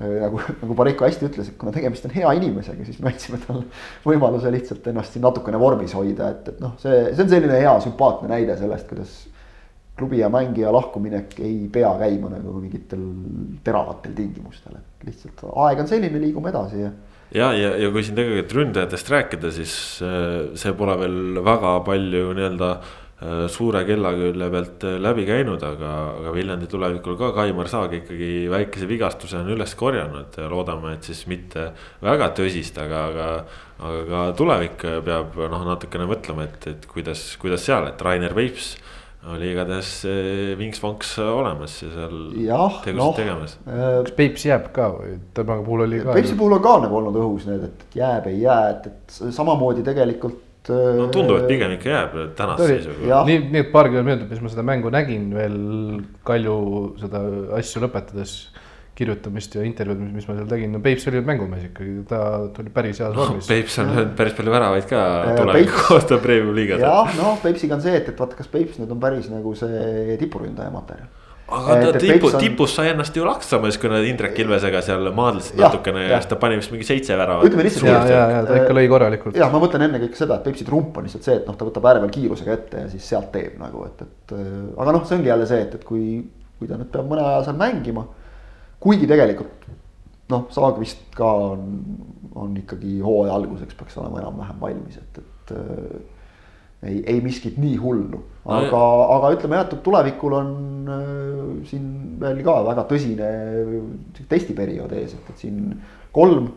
[0.00, 3.66] nagu, nagu Pariko hästi ütles, et kuna tegemist on hea inimesega, siis me andsime talle
[4.06, 7.74] võimaluse lihtsalt ennast siin natukene vormis hoida, et, et noh, see, see on selline hea
[7.84, 9.18] sümpaatne näide sellest, kuidas
[10.00, 13.04] klubi ja mängija lahkuminek ei pea käima nagu mingitel
[13.64, 16.90] teravatel tingimustel, et lihtsalt aeg on selline, liigume edasi ja
[17.34, 19.74] ja, ja, ja kui siin tegelikult ründajatest rääkida, siis
[20.04, 25.62] äh, see pole veel väga palju nii-öelda äh, suure kella külje pealt äh, läbi käinud,
[25.66, 30.96] aga, aga Viljandi tulevikul ka Kaimar Saag ikkagi väikese vigastuse on üles korjanud ja loodame,
[30.96, 31.70] et siis mitte
[32.02, 33.32] väga tõsist, aga, aga.
[33.80, 38.74] aga ka tulevik peab noh, natukene mõtlema, et, et kuidas, kuidas seal, et Rainer Veips
[39.28, 39.90] oli igatahes
[40.56, 42.14] vinks-vonks olemas ja seal
[42.84, 43.56] tegusid no, tegemas.
[43.66, 46.14] Äh, kas Peipsi jääb ka või temaga puhul oli ka?
[46.16, 49.84] Peipsi puhul on ka nagu olnud õhus need, et jääb, ei jää, et, et samamoodi
[49.86, 50.40] tegelikult.
[50.70, 53.20] no tundub, et äh, pigem ikka jääb tänase seisuga.
[53.28, 55.60] nii, nii et paarkümmend minutit, mis ma seda mängu nägin veel
[56.24, 56.56] Kalju
[57.00, 57.22] seda
[57.60, 58.34] asju lõpetades
[59.00, 62.20] kirjutamist ja intervjuud, mis ma seal tegin, no Peips oli mängumees ikkagi, ta
[62.56, 63.48] tuli päris heas vormis no,.
[63.54, 66.84] Peips on löönud päris palju väravaid ka äh, tuleviku kohta Premium liigas.
[66.84, 70.20] jah, noh, Peipsiga on see, et, et vaata, kas Peips nüüd on päris nagu see
[70.20, 71.08] tipuründaja materjal
[71.50, 72.38] aga ta tipu, on...
[72.38, 76.30] tipus sai ennast ju laksama, siis kui nad Indrek Ilvesega seal maadlesid natukene ja siis
[76.30, 77.48] ta pani vist mingi seitse väravat.
[77.48, 77.88] ütleme lihtsalt.
[77.90, 79.38] ja, ja, ja ta ikka lõi korralikult.
[79.40, 81.90] jah, ma mõtlen ennekõike seda, et Peipsi trump on lihtsalt see, et noh, ta võtab
[81.90, 84.36] ääre peal kiirusega ette ja siis sealt teeb nagu, et, et.
[84.76, 86.04] aga noh, see ongi jälle see, et, et kui,
[86.60, 88.06] kui ta nüüd peab mõne aja seal mängima
[88.80, 89.60] kuigi tegelikult
[90.30, 91.66] noh, Saag vist ka on,
[92.38, 97.76] on ikkagi hooaja alguseks peaks olema enam-vähem valmis, et, et äh, ei, ei miskit nii
[97.80, 100.52] hullu, aga no,, aga ütleme jah, et tulevikul on
[100.94, 101.88] äh, siin
[102.22, 103.32] veel ka väga tõsine
[104.30, 105.74] testiperiood ees, et, et siin
[106.14, 106.52] kolm,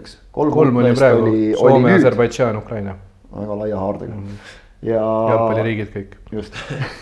[0.00, 0.16] eks.
[0.34, 2.96] kolm, kolm oli praegu, Soome, Aserbaidžaan, Ukraina.
[3.30, 4.56] väga laia haardega mm -hmm.
[4.88, 5.04] ja.
[5.34, 6.16] jalgpalliriigid kõik.
[6.32, 6.56] just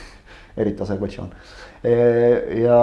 [0.60, 1.30] eriti Aserbaidžaan
[2.58, 2.82] ja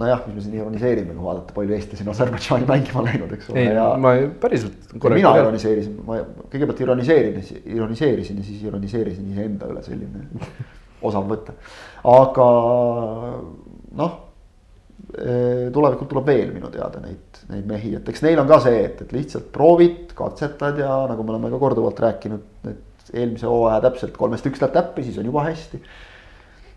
[0.00, 3.62] nojah, mis me siin ironiseerime, kui vaadata, palju eestlasi on Aserbaidžaani mängima läinud, eks ole.
[3.62, 4.94] ei ja..., ma päriselt.
[5.04, 6.18] mina ironiseerisin, ma
[6.50, 10.24] kõigepealt ironiseerisin, ironiseerisin ja siis ironiseerisin iseenda üle, selline
[11.08, 11.54] osav võte.
[12.10, 12.46] aga
[14.00, 14.16] noh,
[15.14, 18.80] eh, tulevikult tuleb veel minu teada neid, neid mehi, et eks neil on ka see,
[18.88, 23.78] et, et lihtsalt proovid, katsetad ja nagu me oleme ka korduvalt rääkinud, et eelmise hooaja
[23.84, 25.78] täpselt kolmest üks läheb täppi, siis on juba hästi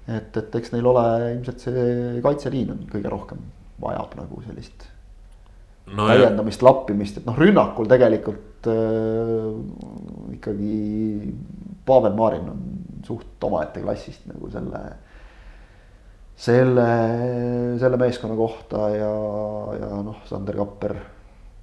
[0.07, 1.87] et, et eks neil ole ilmselt see
[2.23, 3.41] kaitseliin on kõige rohkem
[3.81, 4.87] vajab nagu sellist
[5.93, 9.51] no, täiendamist, lappimist, et noh, rünnakul tegelikult äh,
[10.37, 10.79] ikkagi
[11.87, 12.63] Pavel Marin on
[13.07, 14.81] suht omaette klassist nagu selle,
[16.35, 16.87] selle,
[17.79, 19.13] selle meeskonna kohta ja,
[19.79, 20.97] ja noh, Sander Kapper.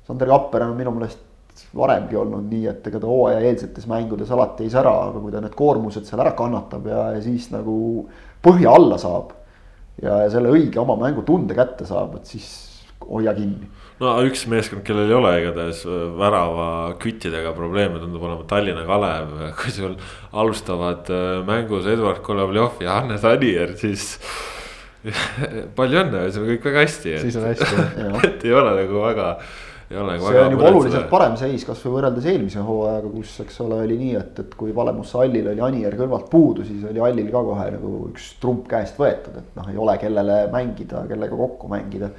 [0.06, 1.32] Sander Kapper on minu meelest
[1.76, 5.54] varemgi olnud nii, et ega ta hooajaeelsetes mängudes alati ei sära, aga kui ta need
[5.58, 7.76] koormused seal ära kannatab ja, ja siis nagu
[8.44, 9.32] põhja alla saab.
[10.02, 12.48] ja, ja selle õige oma mängutunde kätte saab, et siis
[13.04, 13.68] hoia kinni.
[14.00, 16.68] no üks meeskond, kellel ei ole igatahes äh, värava
[17.02, 19.94] küttidega probleeme, tundub olema Tallinna Kalev, kui sul
[20.32, 24.14] alustavad äh, mängus Eduard Kolovjov ja Hannes Anier, siis
[25.78, 27.14] palju õnne, see on kõik väga hästi.
[27.26, 27.86] siis on hästi
[28.30, 29.30] et ei ole nagu väga
[29.88, 34.14] see on juba oluliselt parem seis kasvõi võrreldes eelmise hooajaga, kus, eks ole, oli nii,
[34.20, 37.92] et, et kui Valemusse Allil oli Anier kõrvalt puudu, siis oli Allil ka kohe nagu
[38.10, 42.10] üks trump käest võetud, et noh, ei ole kellele mängida, kellega kokku mängida.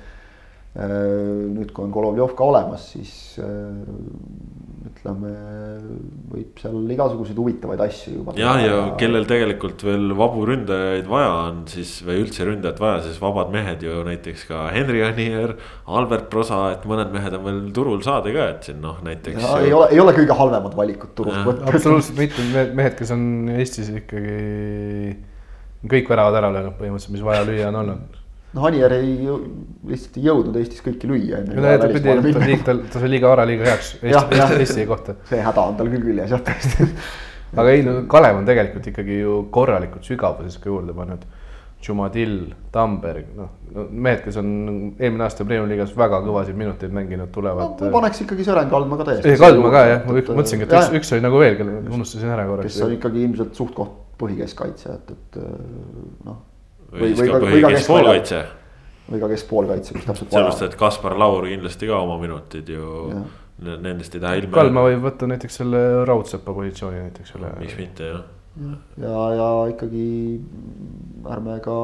[0.75, 3.11] Nüüd, kui on Golovjov ka olemas, siis
[4.85, 5.29] ütleme,
[6.33, 8.33] võib seal igasuguseid huvitavaid asju juba.
[8.39, 13.21] jah, ja kellel tegelikult veel vabu ründajaid vaja on siis või üldse ründajat vaja, siis
[13.23, 15.55] vabad mehed ju näiteks ka Henri Anier,
[15.87, 19.39] Albert Prosa, et mõned mehed on veel turul saada ka, et siin noh, näiteks.
[19.39, 19.63] Ju...
[19.69, 21.39] ei ole, ei ole kõige halvemad valikud turul.
[21.55, 23.25] absoluutselt mitmed mehed, kes on
[23.55, 25.15] Eestis ikkagi
[25.87, 28.21] kõik väravad ära löönud põhimõtteliselt, mis vaja lüüa on olnud
[28.55, 29.13] noh, Anier ei
[29.89, 31.41] lihtsalt ei jõudnud Eestis kõiki lüüa.
[32.65, 35.17] ta, sai liiga vara liiga heaks Eesti, Eesti kohta.
[35.29, 36.89] see häda on tal küll küljes jah, tõesti.
[37.59, 41.25] aga ei no Kalev on tegelikult ikkagi ju korralikult sügavuses ka juurde pannud.
[41.85, 44.47] Jumadil, Tamberg, noh, no mehed, kes on
[44.95, 47.91] eelmine aasta Premiumi liigas väga kõvasid minuteid mänginud, tulevad no,.
[47.91, 49.35] ma paneks ikkagi Sõren Kaldma ka täiesti.
[49.35, 52.47] ei, Kaldma ka jah, ma mõtlesingi, et üks, üks oli nagu veel, kelle unustasin ära
[52.49, 52.71] korraks.
[52.71, 55.39] kes on ikkagi ilmselt suht-koht põhikeskkaitse, et, et
[56.25, 56.41] noh
[56.99, 58.43] või, või ka, või ka keskpoolkaitse.
[59.09, 63.25] või ka keskpoolkaitse, kus täpselt sellepärast, et Kaspar Laur kindlasti ka oma minutid ju ja.
[63.55, 64.51] Nendest ei taha ilma.
[64.51, 67.53] Kalma võib võtta näiteks selle raudsepa positsiooni näiteks üle.
[67.61, 68.25] miks mitte jah.
[68.99, 70.07] ja, ja ikkagi
[71.31, 71.77] ärme ka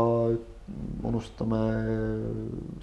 [1.08, 1.62] unustame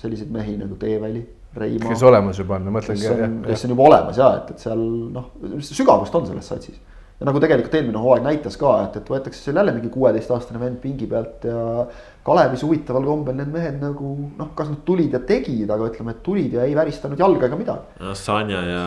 [0.00, 1.20] selliseid mehi nagu Teeväli,
[1.56, 1.92] Reimaa.
[1.92, 3.04] kes olemas juba on, ma mõtlengi.
[3.04, 5.30] kes on, kes on juba olemas ja et, et seal noh,
[5.68, 6.80] sügavust on selles satsis
[7.18, 10.78] ja nagu tegelikult eelmine hooaeg näitas ka, et, et võetakse seal jälle mingi kuueteistaastane vend
[10.82, 11.86] pingi pealt ja
[12.28, 16.20] Kalevis huvitaval kombel need mehed nagu noh, kas nad tulid ja tegid, aga ütleme, et
[16.26, 17.96] tulid ja ei väristanud jalga ega midagi.
[18.04, 18.84] noh, Sanja ja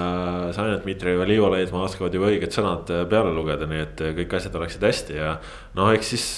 [0.56, 4.56] Sanja Dmitrijev ja Liivo Leedmaa oskavad juba õiged sõnad peale lugeda, nii et kõik asjad
[4.62, 5.34] oleksid hästi ja
[5.80, 6.30] noh, eks siis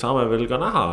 [0.00, 0.86] saame veel ka näha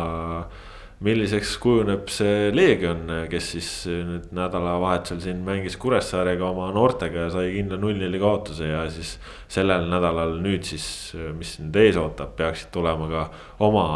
[1.02, 7.50] milliseks kujuneb see Leegion, kes siis nüüd nädalavahetusel siin mängis Kuressaarega oma noortega ja sai
[7.56, 9.16] kindla null-neli kaotuse ja siis.
[9.52, 10.86] sellel nädalal nüüd siis,
[11.36, 13.24] mis nüüd ees ootab, peaksid tulema ka
[13.66, 13.86] oma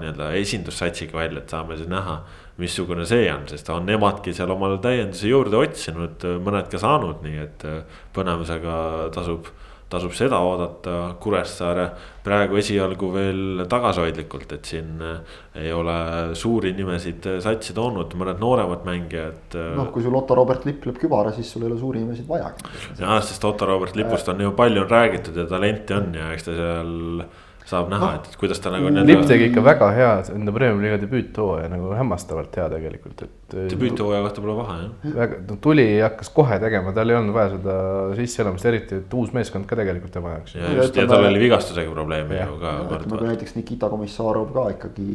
[0.00, 2.20] nii-öelda esindussatsiga välja, et saame siis näha.
[2.58, 7.38] missugune see on, sest on nemadki seal omale täiendusi juurde otsinud, mõned ka saanud, nii
[7.44, 7.66] et
[8.14, 8.78] põnevusega
[9.14, 9.46] tasub
[9.88, 11.86] tasub seda oodata, Kuressaare
[12.24, 15.96] praegu esialgu veel tagasihoidlikult, et siin eh, ei ole
[16.38, 19.40] suuri nimesid satsi toonud, mõned nooremad mängijad.
[19.56, 22.28] Eh, noh, kui sul Otto Robert Lipp lööb kübara, siis sul ei ole suuri nimesid
[22.28, 22.68] vajagi.
[23.00, 26.48] jah, sest Otto Robert Lipust on ju palju on räägitud ja talenti on ja eks
[26.48, 27.22] ta seal
[27.68, 28.88] saab näha no., et kuidas ta nagu.
[29.04, 33.56] Lipp tegi ikka väga hea enda Premiumi liiga debüüthooaja nagu hämmastavalt hea tegelikult, et.
[33.74, 35.14] debüüthooaja kohta pole paha jah.
[35.18, 37.76] väga, no tuli ja hakkas kohe tegema, tal ei olnud vaja seda
[38.18, 40.56] sisseelamist, eriti, et uus meeskond ka tegelikult tema jaoks.
[40.56, 42.74] ja just ja tal oli vigastusega probleeme ju ka.
[42.88, 45.08] ütleme, kui näiteks Nikita Komissarov ka ikkagi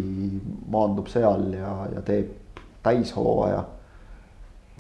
[0.74, 3.64] maandub seal ja, ja teeb täishooaja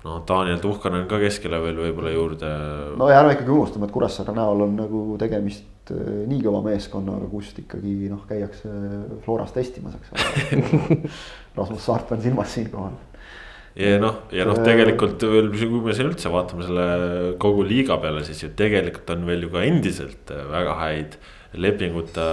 [0.03, 2.55] noh, Daniel Tuhkanen ka keskele veel võib-olla juurde.
[2.99, 7.27] no ja ärme ikkagi unustame, et Kuressaare näol on nagu tegemist äh, nii kõva meeskonnaga,
[7.31, 8.71] kust ikkagi noh, käiakse
[9.25, 10.99] Floras testimas, eks ole
[11.57, 12.95] Rasmus Saart pean silmas siinkohal.
[13.75, 16.87] ja noh, ja noh, tegelikult veel, kui me siin üldse vaatame selle
[17.41, 21.17] kogu liiga peale, siis ju tegelikult on veel ju ka endiselt väga häid
[21.53, 22.25] lepinguta,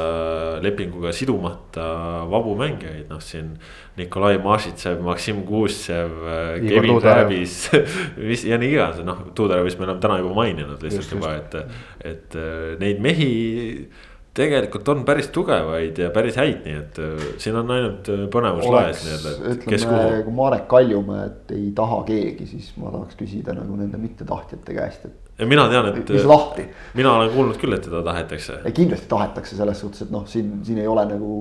[0.65, 1.87] lepinguga sidumata
[2.31, 3.55] vabu mängijaid, noh siin.
[4.01, 6.13] Nikolai Mašitsev, Maksim Kuussev,
[6.63, 7.57] Kevin Rääbis
[8.17, 11.59] mis ja nii iganes, noh Tuudarevist me oleme täna juba maininud lihtsalt just, juba, et,
[12.07, 12.39] et
[12.81, 13.35] neid mehi
[14.37, 17.01] tegelikult on päris tugevaid ja päris häid, nii et
[17.43, 20.21] siin on ainult põnevus laes nii-öelda, et kes kuhu.
[20.29, 25.30] kui Marek Kaljumäed ei taha keegi, siis ma tahaks küsida nagu nende mittetahtjate käest, et
[25.41, 26.13] ja mina tean, et.
[26.15, 26.67] mis lahti.
[26.99, 28.61] mina olen kuulnud küll, et teda tahetakse.
[28.77, 31.37] kindlasti tahetakse selles suhtes, et noh, siin, siin ei ole nagu,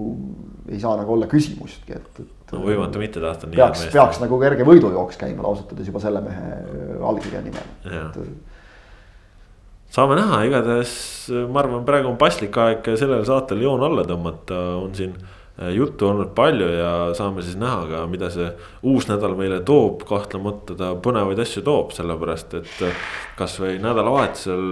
[0.70, 2.54] ei saa nagu olla küsimustki, et, et.
[2.54, 3.50] no võimatu mitte tahta.
[3.54, 6.54] peaks, peaks nagu kerge võidujooks käima ausalt öeldes juba selle mehe
[7.12, 7.74] allkirja nimel.
[9.90, 10.94] saame näha, igatahes
[11.50, 15.39] ma arvan, praegu on paslik aeg sellele saatele joon alla tõmmata, on siin Äh,
[15.76, 18.48] juttu olnud palju ja saame siis näha ka, mida see
[18.88, 23.06] uus nädal meile toob, kahtlemata ta põnevaid asju toob, sellepärast et äh,
[23.40, 24.66] kasvõi nädalavahetusel.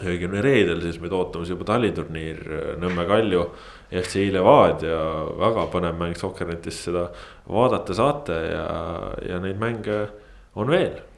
[0.00, 3.44] õigemini reedel siis meid ootamas juba taliturniir äh, Nõmme Kalju.
[3.90, 5.00] FC Levadia,
[5.34, 7.08] väga põnev mäng Sokkernetis, seda
[7.50, 8.66] vaadata saate ja,
[9.26, 10.04] ja neid mänge
[10.54, 11.09] on veel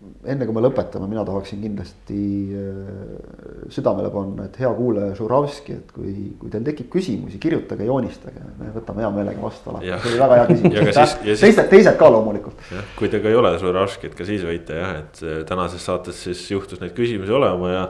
[0.00, 2.20] enne kui me lõpetame, mina tahaksin kindlasti
[2.56, 8.40] äh, südamele panna, et hea kuulaja Žuravski, et kui, kui teil tekib küsimusi, kirjutage, joonistage,
[8.56, 11.14] me võtame hea meelega vastu alati, see oli väga hea küsimus,
[11.44, 12.64] teised, teised ka loomulikult.
[12.96, 16.46] kui te ka ei ole Žuravskit, ka siis võite jah, et äh, tänases saates siis
[16.48, 17.86] juhtus neid küsimusi olema ja.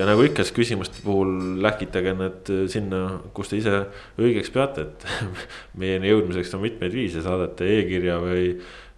[0.00, 3.06] ja nagu ikka, siis küsimuste puhul läkitage need äh, sinna,
[3.36, 3.82] kus te ise
[4.16, 5.10] õigeks peate, et
[5.82, 8.54] meieni jõudmiseks on mitmeid viise, saadate e-kirja või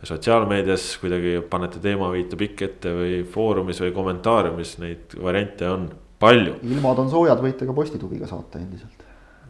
[0.07, 5.87] sotsiaalmeedias kuidagi panete teemaviite pikk ette või foorumis või kommentaariumis, neid variante on
[6.23, 6.59] palju.
[6.67, 9.07] ilmad on soojad, võite ka postituviga saata endiselt.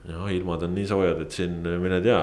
[0.08, 2.20] ja ilmad on nii soojad, et siin mine tea,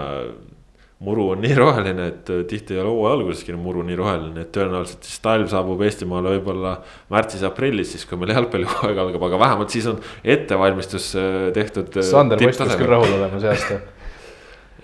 [1.05, 5.07] muru on nii roheline, et tihti ei ole hooaja alguseski muru nii roheline, et tõenäoliselt
[5.07, 6.75] siis talv saabub Eestimaale võib-olla
[7.13, 11.95] märtsis-aprillis, siis kui meil jalgpallihooaeg algab, aga vähemalt siis on ettevalmistus äh, tehtud.
[11.95, 13.79] Äh, Sander peaks küll rahul olema see aasta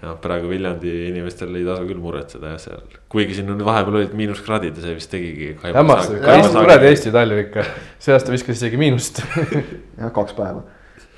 [0.06, 4.16] jah, praegu Viljandi inimestel ei tasu küll muretseda jah, seal, kuigi siin on vahepeal olid
[4.18, 5.52] miinuskraadid ja see vist tegigi.
[5.64, 6.20] hämmastav,
[6.56, 7.66] kuradi Eesti talv ikka,
[8.02, 9.22] see aasta viskas isegi miinust.
[10.00, 10.64] Jah, kaks päeva.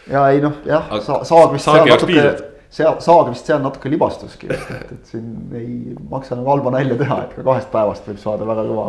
[0.07, 2.27] Ja ei noh, jah sa, saag vist seal natuke,
[2.72, 6.95] see saag vist seal natuke libastuski, et, et, et siin ei maksa nagu halba nalja
[7.01, 8.85] teha, et ka kahest päevast võib saada väga kõva,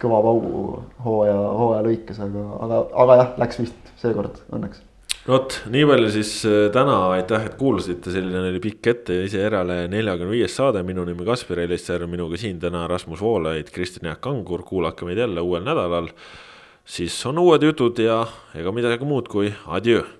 [0.00, 0.62] kõva paugu
[1.04, 4.80] hooaja, hooaja lõikes, aga, aga, aga jah, läks vist seekord õnneks
[5.28, 9.42] vot nii palju siis äh, täna, aitäh, et kuulasite, selline oli pikk ette ja ise
[9.42, 14.22] järele neljakümne viies saade, minu nimi Kaspar Elisser, minuga siin täna Rasmus Voolaid, Kristjan Jaak
[14.24, 16.08] Kangur, kuulake meid jälle uuel nädalal.
[16.84, 18.24] siis on uued jutud ja
[18.54, 20.19] ega midagi muud kui adjöö